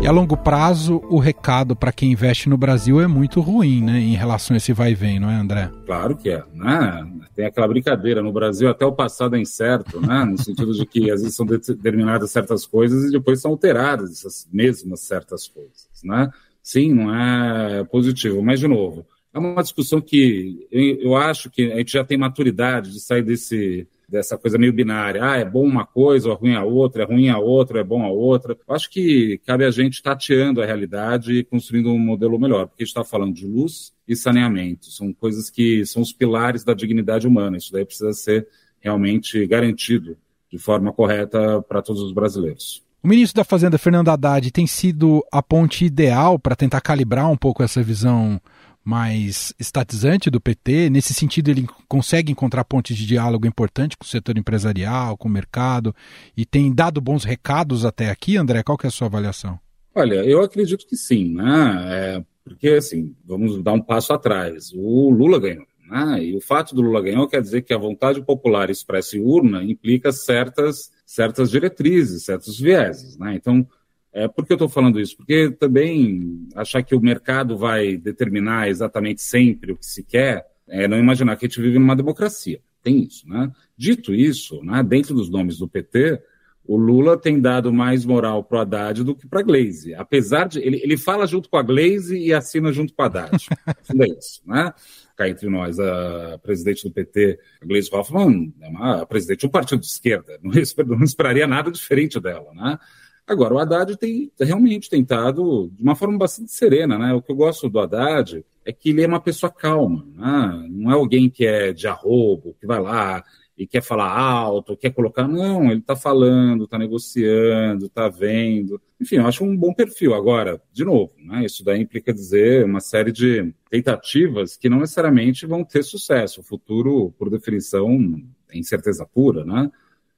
E 0.00 0.06
a 0.06 0.12
longo 0.12 0.36
prazo, 0.36 1.02
o 1.10 1.18
recado 1.18 1.74
para 1.74 1.90
quem 1.90 2.12
investe 2.12 2.48
no 2.48 2.56
Brasil 2.56 3.00
é 3.00 3.08
muito 3.08 3.40
ruim, 3.40 3.82
né? 3.82 3.98
Em 3.98 4.14
relação 4.14 4.54
a 4.54 4.58
esse 4.58 4.72
vai 4.72 4.92
e 4.92 4.94
vem, 4.94 5.18
não 5.18 5.28
é, 5.28 5.34
André? 5.34 5.68
Claro 5.86 6.16
que 6.16 6.30
é. 6.30 6.44
Né? 6.54 7.12
Tem 7.34 7.46
aquela 7.46 7.66
brincadeira. 7.66 8.22
No 8.22 8.32
Brasil, 8.32 8.68
até 8.68 8.86
o 8.86 8.92
passado 8.92 9.34
é 9.34 9.40
incerto, 9.40 10.00
né? 10.00 10.24
No 10.24 10.38
sentido 10.38 10.72
de 10.72 10.86
que 10.86 11.10
às 11.10 11.20
vezes 11.20 11.34
são 11.34 11.44
determinadas 11.44 12.30
certas 12.30 12.64
coisas 12.64 13.08
e 13.08 13.10
depois 13.10 13.40
são 13.40 13.50
alteradas 13.50 14.12
essas 14.12 14.48
mesmas 14.52 15.00
certas 15.00 15.48
coisas, 15.48 15.88
né? 16.04 16.30
Sim, 16.68 16.92
não 16.92 17.14
é 17.14 17.82
positivo. 17.84 18.42
Mas, 18.42 18.60
de 18.60 18.68
novo, 18.68 19.06
é 19.32 19.38
uma 19.38 19.62
discussão 19.62 20.02
que 20.02 20.68
eu 20.70 21.16
acho 21.16 21.48
que 21.48 21.72
a 21.72 21.78
gente 21.78 21.92
já 21.92 22.04
tem 22.04 22.18
maturidade 22.18 22.92
de 22.92 23.00
sair 23.00 23.22
desse 23.22 23.88
dessa 24.06 24.36
coisa 24.36 24.58
meio 24.58 24.72
binária. 24.72 25.24
Ah, 25.24 25.36
é 25.38 25.46
bom 25.46 25.64
uma 25.64 25.86
coisa, 25.86 26.28
ou 26.28 26.34
é 26.34 26.38
ruim 26.38 26.54
a 26.54 26.64
outra, 26.64 27.04
é 27.04 27.06
ruim 27.06 27.30
a 27.30 27.38
outra, 27.38 27.80
é 27.80 27.84
bom 27.84 28.02
a 28.02 28.10
outra. 28.10 28.52
Eu 28.68 28.74
acho 28.74 28.90
que 28.90 29.38
cabe 29.46 29.64
a 29.64 29.70
gente 29.70 30.02
tateando 30.02 30.60
a 30.60 30.66
realidade 30.66 31.32
e 31.32 31.44
construindo 31.44 31.90
um 31.90 31.98
modelo 31.98 32.38
melhor, 32.38 32.66
porque 32.66 32.82
a 32.82 32.84
gente 32.84 32.90
está 32.90 33.04
falando 33.04 33.34
de 33.34 33.46
luz 33.46 33.94
e 34.06 34.14
saneamento. 34.14 34.90
São 34.90 35.10
coisas 35.10 35.48
que 35.48 35.86
são 35.86 36.02
os 36.02 36.12
pilares 36.12 36.64
da 36.64 36.74
dignidade 36.74 37.26
humana. 37.26 37.56
Isso 37.56 37.72
daí 37.72 37.86
precisa 37.86 38.12
ser 38.12 38.46
realmente 38.78 39.46
garantido 39.46 40.18
de 40.50 40.58
forma 40.58 40.92
correta 40.92 41.62
para 41.62 41.80
todos 41.80 42.02
os 42.02 42.12
brasileiros. 42.12 42.86
O 43.02 43.06
ministro 43.06 43.36
da 43.36 43.44
Fazenda, 43.44 43.78
Fernando 43.78 44.08
Haddad, 44.08 44.50
tem 44.50 44.66
sido 44.66 45.24
a 45.30 45.40
ponte 45.40 45.84
ideal 45.84 46.38
para 46.38 46.56
tentar 46.56 46.80
calibrar 46.80 47.30
um 47.30 47.36
pouco 47.36 47.62
essa 47.62 47.80
visão 47.80 48.40
mais 48.84 49.54
estatizante 49.58 50.28
do 50.30 50.40
PT. 50.40 50.90
Nesse 50.90 51.14
sentido, 51.14 51.50
ele 51.50 51.66
consegue 51.86 52.32
encontrar 52.32 52.64
pontes 52.64 52.96
de 52.96 53.06
diálogo 53.06 53.46
importante 53.46 53.96
com 53.96 54.04
o 54.04 54.08
setor 54.08 54.36
empresarial, 54.36 55.16
com 55.16 55.28
o 55.28 55.30
mercado, 55.30 55.94
e 56.36 56.44
tem 56.44 56.74
dado 56.74 57.00
bons 57.00 57.22
recados 57.22 57.84
até 57.84 58.10
aqui, 58.10 58.36
André? 58.36 58.62
Qual 58.62 58.76
que 58.76 58.86
é 58.86 58.88
a 58.88 58.90
sua 58.90 59.06
avaliação? 59.06 59.60
Olha, 59.94 60.24
eu 60.24 60.42
acredito 60.42 60.86
que 60.86 60.96
sim, 60.96 61.34
né? 61.34 61.86
É, 61.90 62.24
porque, 62.42 62.68
assim, 62.68 63.14
vamos 63.24 63.62
dar 63.62 63.74
um 63.74 63.82
passo 63.82 64.12
atrás. 64.12 64.72
O 64.74 65.10
Lula 65.10 65.38
ganhou, 65.38 65.66
Né? 65.88 66.24
E 66.24 66.36
o 66.36 66.40
fato 66.40 66.74
do 66.74 66.82
Lula 66.82 67.00
ganhar 67.00 67.26
quer 67.28 67.42
dizer 67.42 67.62
que 67.62 67.72
a 67.72 67.78
vontade 67.78 68.22
popular 68.22 68.70
expressa 68.70 69.18
urna 69.18 69.62
implica 69.62 70.10
certas, 70.10 70.90
certas 71.08 71.50
diretrizes, 71.50 72.24
certos 72.24 72.60
vieses. 72.60 73.16
Né? 73.16 73.34
Então, 73.34 73.66
é, 74.12 74.28
por 74.28 74.44
que 74.44 74.52
eu 74.52 74.56
estou 74.56 74.68
falando 74.68 75.00
isso? 75.00 75.16
Porque 75.16 75.50
também 75.50 76.46
achar 76.54 76.82
que 76.82 76.94
o 76.94 77.00
mercado 77.00 77.56
vai 77.56 77.96
determinar 77.96 78.68
exatamente 78.68 79.22
sempre 79.22 79.72
o 79.72 79.76
que 79.76 79.86
se 79.86 80.04
quer 80.04 80.46
é 80.68 80.86
não 80.86 80.98
imaginar 80.98 81.34
que 81.36 81.46
a 81.46 81.48
gente 81.48 81.62
vive 81.62 81.78
numa 81.78 81.96
democracia. 81.96 82.60
Tem 82.82 83.02
isso, 83.02 83.26
né? 83.26 83.50
Dito 83.74 84.14
isso, 84.14 84.62
né, 84.62 84.82
dentro 84.82 85.14
dos 85.14 85.30
nomes 85.30 85.56
do 85.56 85.66
PT, 85.66 86.20
o 86.68 86.76
Lula 86.76 87.16
tem 87.16 87.40
dado 87.40 87.72
mais 87.72 88.04
moral 88.04 88.44
para 88.44 88.58
o 88.58 88.60
Haddad 88.60 89.02
do 89.02 89.14
que 89.14 89.26
para 89.26 89.40
a 89.40 89.42
Glaze. 89.42 89.94
Apesar 89.94 90.46
de. 90.48 90.60
Ele, 90.60 90.78
ele 90.82 90.98
fala 90.98 91.26
junto 91.26 91.48
com 91.48 91.56
a 91.56 91.62
Glaze 91.62 92.18
e 92.18 92.30
assina 92.34 92.70
junto 92.70 92.92
com 92.92 93.02
a 93.02 93.06
Haddad. 93.06 93.46
é 93.66 94.18
isso, 94.18 94.42
né? 94.46 94.74
Cá 95.16 95.26
entre 95.30 95.48
nós, 95.48 95.80
a 95.80 96.38
presidente 96.42 96.86
do 96.86 96.92
PT, 96.92 97.40
a 97.62 97.64
Glaze 97.64 97.88
Hoffmann, 97.90 98.52
é 98.60 98.68
uma 98.68 99.06
presidente 99.06 99.40
de 99.40 99.46
um 99.46 99.50
partido 99.50 99.80
de 99.80 99.86
esquerda. 99.86 100.38
Não, 100.42 100.52
não 100.98 101.04
esperaria 101.04 101.46
nada 101.46 101.70
diferente 101.70 102.20
dela, 102.20 102.52
né? 102.54 102.78
Agora, 103.26 103.54
o 103.54 103.58
Haddad 103.58 103.96
tem 103.96 104.30
realmente 104.38 104.90
tentado 104.90 105.70
de 105.72 105.82
uma 105.82 105.96
forma 105.96 106.18
bastante 106.18 106.52
serena, 106.52 106.98
né? 106.98 107.14
O 107.14 107.22
que 107.22 107.32
eu 107.32 107.36
gosto 107.36 107.70
do 107.70 107.80
Haddad 107.80 108.44
é 108.62 108.72
que 108.74 108.90
ele 108.90 109.02
é 109.02 109.06
uma 109.06 109.20
pessoa 109.20 109.50
calma, 109.50 110.06
né? 110.14 110.68
não 110.70 110.90
é 110.90 110.94
alguém 110.94 111.30
que 111.30 111.46
é 111.46 111.72
de 111.72 111.86
arrobo, 111.86 112.54
que 112.60 112.66
vai 112.66 112.78
lá 112.78 113.24
e 113.58 113.66
quer 113.66 113.82
falar 113.82 114.08
alto, 114.16 114.76
quer 114.76 114.90
colocar. 114.90 115.26
Não, 115.26 115.64
ele 115.64 115.80
está 115.80 115.96
falando, 115.96 116.64
está 116.64 116.78
negociando, 116.78 117.86
está 117.86 118.08
vendo. 118.08 118.80
Enfim, 119.00 119.16
eu 119.16 119.26
acho 119.26 119.42
um 119.42 119.56
bom 119.56 119.74
perfil. 119.74 120.14
Agora, 120.14 120.62
de 120.72 120.84
novo, 120.84 121.12
né, 121.18 121.44
isso 121.44 121.64
daí 121.64 121.82
implica 121.82 122.14
dizer 122.14 122.64
uma 122.64 122.78
série 122.78 123.10
de 123.10 123.52
tentativas 123.68 124.56
que 124.56 124.68
não 124.68 124.78
necessariamente 124.78 125.44
vão 125.44 125.64
ter 125.64 125.82
sucesso. 125.82 126.40
O 126.40 126.44
futuro, 126.44 127.12
por 127.18 127.28
definição, 127.28 128.22
é 128.48 128.56
incerteza 128.56 129.04
pura, 129.04 129.44
né? 129.44 129.68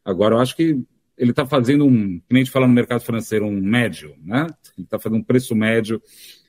Agora, 0.04 0.34
eu 0.34 0.40
acho 0.40 0.54
que 0.54 0.78
ele 1.16 1.30
está 1.30 1.46
fazendo 1.46 1.86
um, 1.86 2.18
que 2.18 2.24
nem 2.30 2.42
a 2.42 2.44
gente 2.44 2.52
fala 2.52 2.66
no 2.66 2.74
mercado 2.74 3.00
financeiro, 3.00 3.46
um 3.46 3.60
médio, 3.60 4.14
né? 4.22 4.46
Ele 4.76 4.84
está 4.84 4.98
fazendo 4.98 5.18
um 5.18 5.24
preço 5.24 5.56
médio 5.56 6.00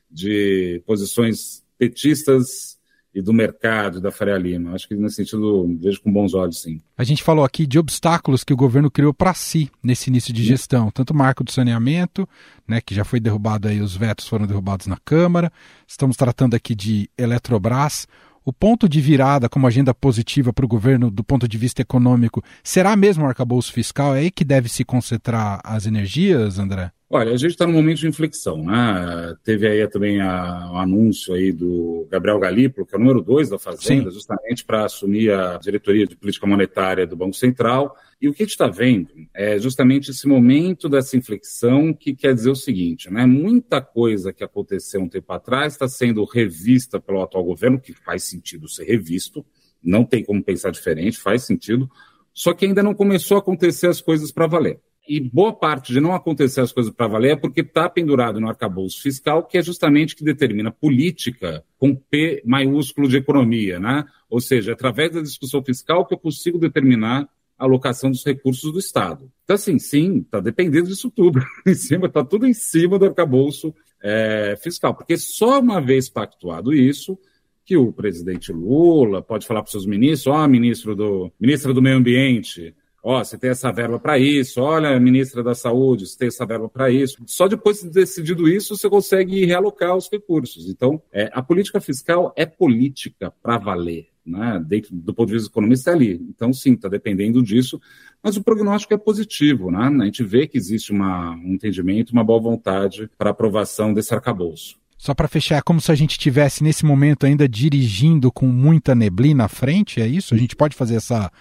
de 0.10 0.84
posições 0.86 1.64
petistas 1.78 2.78
e 3.14 3.22
do 3.22 3.34
mercado 3.34 4.00
da 4.00 4.12
Faria 4.12 4.38
Lima. 4.38 4.74
Acho 4.74 4.88
que 4.88 4.96
nesse 4.96 5.18
sentido 5.18 5.68
vejo 5.80 6.02
com 6.02 6.12
bons 6.12 6.34
olhos, 6.34 6.62
sim. 6.62 6.82
A 6.98 7.04
gente 7.04 7.24
falou 7.24 7.44
aqui 7.44 7.68
de 7.68 7.78
obstáculos 7.78 8.44
que 8.44 8.54
o 8.54 8.58
governo 8.58 8.90
criou 8.90 9.14
para 9.14 9.34
si 9.34 9.70
nesse 9.84 10.10
início 10.10 10.34
de 10.34 10.44
gestão, 10.44 10.90
tanto 10.92 11.12
o 11.12 11.16
marco 11.16 11.44
do 11.44 11.52
saneamento, 11.52 12.28
né, 12.68 12.80
que 12.80 12.96
já 12.96 13.04
foi 13.04 13.20
derrubado 13.20 13.68
aí, 13.68 13.82
os 13.82 13.96
vetos 13.96 14.28
foram 14.28 14.48
derrubados 14.48 14.88
na 14.88 14.98
Câmara. 15.04 15.52
Estamos 15.88 16.16
tratando 16.16 16.56
aqui 16.56 16.74
de 16.74 17.10
Eletrobras. 17.18 18.08
O 18.44 18.52
ponto 18.52 18.90
de 18.90 19.00
virada 19.00 19.48
como 19.48 19.68
agenda 19.68 19.94
positiva 19.94 20.52
para 20.52 20.66
o 20.66 20.68
governo 20.68 21.12
do 21.12 21.24
ponto 21.24 21.48
de 21.48 21.58
vista 21.58 21.84
econômico 21.84 22.44
será 22.64 22.96
mesmo 22.96 23.24
o 23.24 23.28
arcabouço 23.28 23.72
fiscal? 23.72 24.16
É 24.16 24.20
aí 24.20 24.32
que 24.32 24.44
deve 24.44 24.68
se 24.68 24.84
concentrar 24.84 25.62
as 25.64 25.86
energias, 25.86 26.58
André? 26.58 26.92
Olha, 27.08 27.34
a 27.34 27.38
gente 27.38 27.52
está 27.52 27.68
num 27.68 27.74
momento 27.74 28.00
de 28.00 28.08
inflexão, 28.08 28.64
né? 28.64 29.36
Teve 29.44 29.68
aí 29.68 29.86
também 29.88 30.22
o 30.22 30.78
anúncio 30.78 31.34
aí 31.34 31.52
do 31.52 32.08
Gabriel 32.10 32.40
Galípolo, 32.40 32.88
que 32.88 32.96
é 32.96 32.98
o 32.98 33.02
número 33.02 33.22
dois 33.22 33.50
da 33.50 33.60
Fazenda, 33.60 34.10
Sim. 34.10 34.16
justamente 34.16 34.64
para 34.64 34.86
assumir 34.86 35.32
a 35.32 35.58
diretoria 35.58 36.08
de 36.08 36.16
política 36.16 36.48
monetária 36.48 37.06
do 37.06 37.16
Banco 37.16 37.36
Central. 37.36 37.96
E 38.22 38.30
o 38.30 38.34
que 38.34 38.44
a 38.44 38.46
gente 38.46 38.52
está 38.52 38.68
vendo 38.68 39.10
é 39.34 39.58
justamente 39.58 40.12
esse 40.12 40.28
momento 40.28 40.88
dessa 40.88 41.18
inflexão 41.18 41.92
que 41.92 42.16
quer 42.16 42.36
dizer 42.36 42.52
o 42.52 42.56
seguinte, 42.56 43.10
né? 43.10 43.26
Muita 43.26 43.82
coisa 43.82 44.32
que 44.32 44.44
aconteceu 44.44 45.02
um 45.02 45.10
tempo 45.10 45.34
atrás 45.34 45.74
está 45.74 45.88
sendo 45.88 46.24
revista 46.24 47.00
pelo 47.00 47.24
atual 47.24 47.44
governo, 47.44 47.82
que 47.82 47.94
faz 47.94 48.24
sentido 48.26 48.70
ser 48.70 48.84
revisto, 48.84 49.44
não 49.84 50.06
tem 50.06 50.24
como 50.24 50.44
pensar 50.44 50.70
diferente, 50.70 51.18
faz 51.18 51.44
sentido, 51.44 51.90
só 52.32 52.54
que 52.54 52.66
ainda 52.66 52.84
não 52.84 52.94
começou 52.94 53.38
a 53.38 53.40
acontecer 53.40 53.88
as 53.88 54.00
coisas 54.00 54.32
para 54.32 54.46
valer. 54.46 54.80
E 55.10 55.20
boa 55.20 55.52
parte 55.52 55.92
de 55.92 56.00
não 56.00 56.14
acontecer 56.14 56.62
as 56.62 56.72
coisas 56.72 56.94
para 56.94 57.08
valer 57.08 57.32
é 57.32 57.36
porque 57.36 57.62
está 57.62 57.90
pendurado 57.90 58.40
no 58.40 58.48
arcabouço 58.48 59.02
fiscal, 59.02 59.44
que 59.48 59.58
é 59.58 59.64
justamente 59.64 60.16
que 60.16 60.24
determina 60.24 60.72
política 60.72 61.66
com 61.80 61.96
P 61.96 62.44
maiúsculo 62.46 63.08
de 63.08 63.18
economia, 63.18 63.80
né? 63.80 64.06
Ou 64.30 64.40
seja, 64.40 64.74
através 64.74 65.12
da 65.12 65.22
discussão 65.22 65.64
fiscal 65.64 66.06
que 66.06 66.14
eu 66.14 66.20
consigo 66.20 66.60
determinar 66.60 67.28
alocação 67.64 68.12
dos 68.12 68.26
recursos 68.26 68.72
do 68.72 68.80
Estado. 68.80 69.32
Então, 69.44 69.56
assim, 69.56 69.78
sim, 69.80 70.20
está 70.20 70.40
dependendo 70.40 70.88
disso 70.88 71.12
tudo. 71.12 71.40
em 71.66 71.74
cima, 71.74 72.08
está 72.08 72.24
tudo 72.24 72.48
em 72.48 72.54
cima 72.54 72.98
do 72.98 73.06
arcabouço 73.06 73.74
é, 74.02 74.58
fiscal. 74.62 74.94
Porque 74.94 75.18
só 75.18 75.60
uma 75.60 75.80
vez 75.80 76.10
pactuado 76.10 76.74
isso, 76.74 77.18
que 77.66 77.78
o 77.78 77.92
presidente 77.92 78.52
Lula 78.52 79.22
pode 79.22 79.46
falar 79.46 79.62
para 79.62 79.68
os 79.68 79.72
seus 79.72 79.86
ministros, 79.86 80.28
ó, 80.28 80.44
oh, 80.44 80.48
ministro 80.48 80.96
do, 80.96 81.32
ministra 81.40 81.74
do 81.74 81.82
Meio 81.82 81.98
Ambiente, 81.98 82.76
Ó, 83.04 83.24
você 83.24 83.36
tem 83.36 83.50
essa 83.50 83.72
verba 83.72 84.00
para 84.00 84.20
isso, 84.20 84.62
olha, 84.62 85.00
ministra 85.00 85.42
da 85.42 85.56
Saúde, 85.56 86.06
você 86.06 86.18
tem 86.18 86.28
essa 86.28 86.46
verba 86.46 86.70
para 86.70 86.92
isso. 86.92 87.18
Só 87.26 87.48
depois 87.48 87.82
de 87.82 87.90
decidido 87.90 88.48
isso, 88.48 88.78
você 88.78 88.88
consegue 88.88 89.44
realocar 89.44 89.96
os 89.96 90.08
recursos. 90.08 90.70
Então, 90.70 91.02
é, 91.12 91.28
a 91.34 91.42
política 91.42 91.82
fiscal 91.82 92.32
é 92.36 92.46
política 92.46 93.34
para 93.42 93.58
valer. 93.58 94.11
Né, 94.24 94.64
dentro 94.68 94.96
do 94.96 95.14
ponto 95.16 95.30
de 95.30 95.34
vista 95.34 95.50
economista 95.50 95.90
é 95.90 95.94
ali. 95.96 96.22
Então, 96.30 96.54
sim, 96.54 96.74
está 96.74 96.88
dependendo 96.88 97.42
disso, 97.42 97.82
mas 98.22 98.38
o 98.38 98.44
prognóstico 98.44 98.94
é 98.94 98.98
positivo. 98.98 99.72
Né? 99.72 99.80
A 99.80 100.06
gente 100.06 100.24
vê 100.24 100.46
que 100.46 100.58
existe 100.58 100.92
uma, 100.92 101.32
um 101.32 101.54
entendimento, 101.54 102.12
uma 102.12 102.24
boa 102.24 102.40
vontade 102.40 103.10
para 103.18 103.32
aprovação 103.32 103.94
desse 103.94 104.14
arcabouço. 104.14 104.80
Só 104.96 105.16
para 105.16 105.28
fechar, 105.28 105.58
é 105.58 105.62
como 105.62 105.82
se 105.82 105.92
a 105.92 105.96
gente 105.96 106.20
tivesse 106.20 106.64
nesse 106.64 106.86
momento 106.86 107.26
ainda 107.26 107.50
dirigindo 107.50 108.32
com 108.32 108.46
muita 108.46 108.94
neblina 108.94 109.46
à 109.46 109.48
frente, 109.48 110.00
é 110.00 110.08
isso? 110.08 110.36
A 110.36 110.38
gente 110.38 110.56
pode 110.56 110.76
fazer 110.76 110.96
essa 110.96 111.32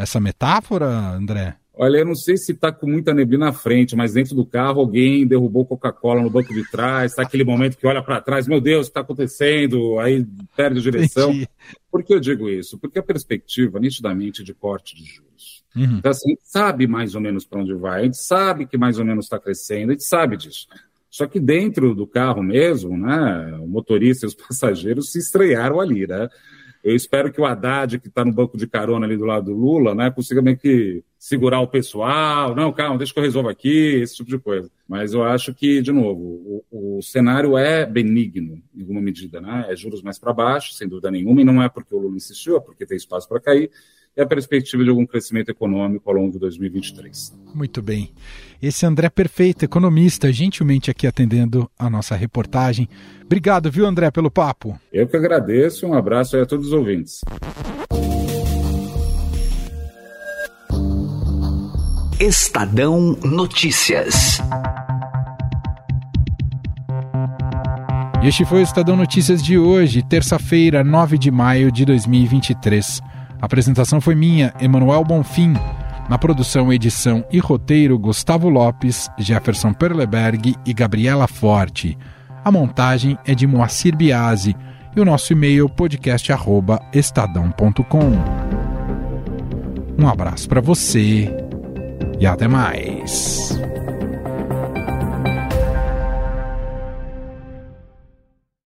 essa 0.00 0.18
metáfora, 0.18 0.86
André? 0.86 1.59
Olha, 1.82 1.96
eu 1.96 2.04
não 2.04 2.14
sei 2.14 2.36
se 2.36 2.52
está 2.52 2.70
com 2.70 2.86
muita 2.86 3.14
neblina 3.14 3.46
na 3.46 3.52
frente, 3.54 3.96
mas 3.96 4.12
dentro 4.12 4.34
do 4.34 4.44
carro 4.44 4.80
alguém 4.80 5.26
derrubou 5.26 5.64
Coca-Cola 5.64 6.20
no 6.20 6.28
banco 6.28 6.52
de 6.52 6.70
trás, 6.70 7.12
está 7.12 7.22
aquele 7.22 7.42
momento 7.42 7.78
que 7.78 7.86
olha 7.86 8.02
para 8.02 8.20
trás, 8.20 8.46
meu 8.46 8.60
Deus, 8.60 8.80
o 8.80 8.90
que 8.90 8.90
está 8.90 9.00
acontecendo? 9.00 9.98
Aí 9.98 10.26
perde 10.54 10.78
a 10.78 10.82
direção. 10.82 11.30
Entendi. 11.30 11.48
Por 11.90 12.04
que 12.04 12.12
eu 12.12 12.20
digo 12.20 12.50
isso? 12.50 12.78
Porque 12.78 12.98
a 12.98 13.02
perspectiva, 13.02 13.80
nitidamente, 13.80 14.44
de 14.44 14.52
corte 14.52 14.94
de 14.94 15.06
juros. 15.06 15.64
Uhum. 15.74 15.96
Então, 15.96 16.10
assim, 16.10 16.28
a 16.28 16.34
gente 16.34 16.42
sabe 16.44 16.86
mais 16.86 17.14
ou 17.14 17.20
menos 17.22 17.46
para 17.46 17.62
onde 17.62 17.72
vai, 17.72 18.02
a 18.02 18.04
gente 18.04 18.18
sabe 18.18 18.66
que 18.66 18.76
mais 18.76 18.98
ou 18.98 19.04
menos 19.06 19.24
está 19.24 19.38
crescendo, 19.38 19.88
a 19.88 19.92
gente 19.92 20.04
sabe 20.04 20.36
disso. 20.36 20.66
Só 21.08 21.26
que 21.26 21.40
dentro 21.40 21.94
do 21.94 22.06
carro 22.06 22.42
mesmo, 22.42 22.94
né, 22.94 23.58
o 23.58 23.66
motorista 23.66 24.26
e 24.26 24.28
os 24.28 24.34
passageiros 24.36 25.12
se 25.12 25.18
estrearam 25.18 25.80
ali, 25.80 26.06
né? 26.06 26.28
Eu 26.82 26.96
espero 26.96 27.30
que 27.30 27.40
o 27.40 27.44
Haddad, 27.44 27.98
que 27.98 28.08
está 28.08 28.24
no 28.24 28.32
banco 28.32 28.56
de 28.56 28.66
carona 28.66 29.04
ali 29.06 29.16
do 29.16 29.26
lado 29.26 29.46
do 29.46 29.56
Lula, 29.56 29.94
né, 29.94 30.10
consiga 30.10 30.40
meio 30.40 30.56
que 30.56 31.04
segurar 31.18 31.60
o 31.60 31.68
pessoal. 31.68 32.54
Não, 32.54 32.72
calma, 32.72 32.96
deixa 32.96 33.12
que 33.12 33.18
eu 33.18 33.24
resolva 33.24 33.50
aqui, 33.50 34.00
esse 34.00 34.16
tipo 34.16 34.30
de 34.30 34.38
coisa. 34.38 34.70
Mas 34.88 35.12
eu 35.12 35.22
acho 35.22 35.54
que, 35.54 35.82
de 35.82 35.92
novo, 35.92 36.64
o, 36.70 36.98
o 36.98 37.02
cenário 37.02 37.56
é 37.58 37.84
benigno, 37.84 38.62
em 38.74 38.80
alguma 38.80 39.00
medida, 39.00 39.40
né? 39.40 39.66
É 39.68 39.76
juros 39.76 40.02
mais 40.02 40.18
para 40.18 40.32
baixo, 40.32 40.72
sem 40.72 40.88
dúvida 40.88 41.10
nenhuma, 41.10 41.42
e 41.42 41.44
não 41.44 41.62
é 41.62 41.68
porque 41.68 41.94
o 41.94 41.98
Lula 41.98 42.16
insistiu, 42.16 42.56
é 42.56 42.60
porque 42.60 42.86
tem 42.86 42.96
espaço 42.96 43.28
para 43.28 43.40
cair 43.40 43.70
e 44.16 44.20
a 44.20 44.26
perspectiva 44.26 44.82
de 44.82 44.90
algum 44.90 45.06
crescimento 45.06 45.50
econômico 45.50 46.08
ao 46.08 46.16
longo 46.16 46.32
de 46.32 46.38
2023. 46.38 47.38
Muito 47.54 47.80
bem. 47.80 48.12
Esse 48.60 48.84
André 48.84 49.08
Perfeito, 49.08 49.64
economista, 49.64 50.32
gentilmente 50.32 50.90
aqui 50.90 51.06
atendendo 51.06 51.70
a 51.78 51.88
nossa 51.88 52.14
reportagem. 52.14 52.88
Obrigado, 53.24 53.70
viu, 53.70 53.86
André, 53.86 54.10
pelo 54.10 54.30
papo. 54.30 54.78
Eu 54.92 55.06
que 55.06 55.16
agradeço. 55.16 55.86
Um 55.86 55.94
abraço 55.94 56.36
a 56.36 56.44
todos 56.44 56.66
os 56.66 56.72
ouvintes. 56.72 57.20
Estadão 62.20 63.16
Notícias. 63.24 64.40
E 68.22 68.28
este 68.28 68.44
foi 68.44 68.60
o 68.60 68.62
Estadão 68.62 68.94
Notícias 68.94 69.42
de 69.42 69.56
hoje, 69.56 70.02
terça-feira, 70.02 70.84
9 70.84 71.16
de 71.16 71.30
maio 71.30 71.72
de 71.72 71.86
2023. 71.86 73.00
A 73.40 73.46
apresentação 73.46 74.00
foi 74.00 74.14
minha, 74.14 74.54
Emanuel 74.60 75.02
Bonfim. 75.04 75.54
Na 76.08 76.18
produção, 76.18 76.72
edição 76.72 77.24
e 77.30 77.38
roteiro, 77.38 77.96
Gustavo 77.98 78.48
Lopes, 78.48 79.08
Jefferson 79.16 79.72
Perleberg 79.72 80.56
e 80.66 80.74
Gabriela 80.74 81.28
Forte. 81.28 81.96
A 82.44 82.50
montagem 82.50 83.16
é 83.24 83.32
de 83.34 83.46
Moacir 83.46 83.96
Biasi 83.96 84.56
e 84.96 85.00
o 85.00 85.04
nosso 85.04 85.32
e-mail 85.32 85.68
podcast@estadão.com. 85.68 88.10
Um 89.98 90.08
abraço 90.08 90.48
para 90.48 90.60
você 90.60 91.32
e 92.18 92.26
até 92.26 92.48
mais. 92.48 93.56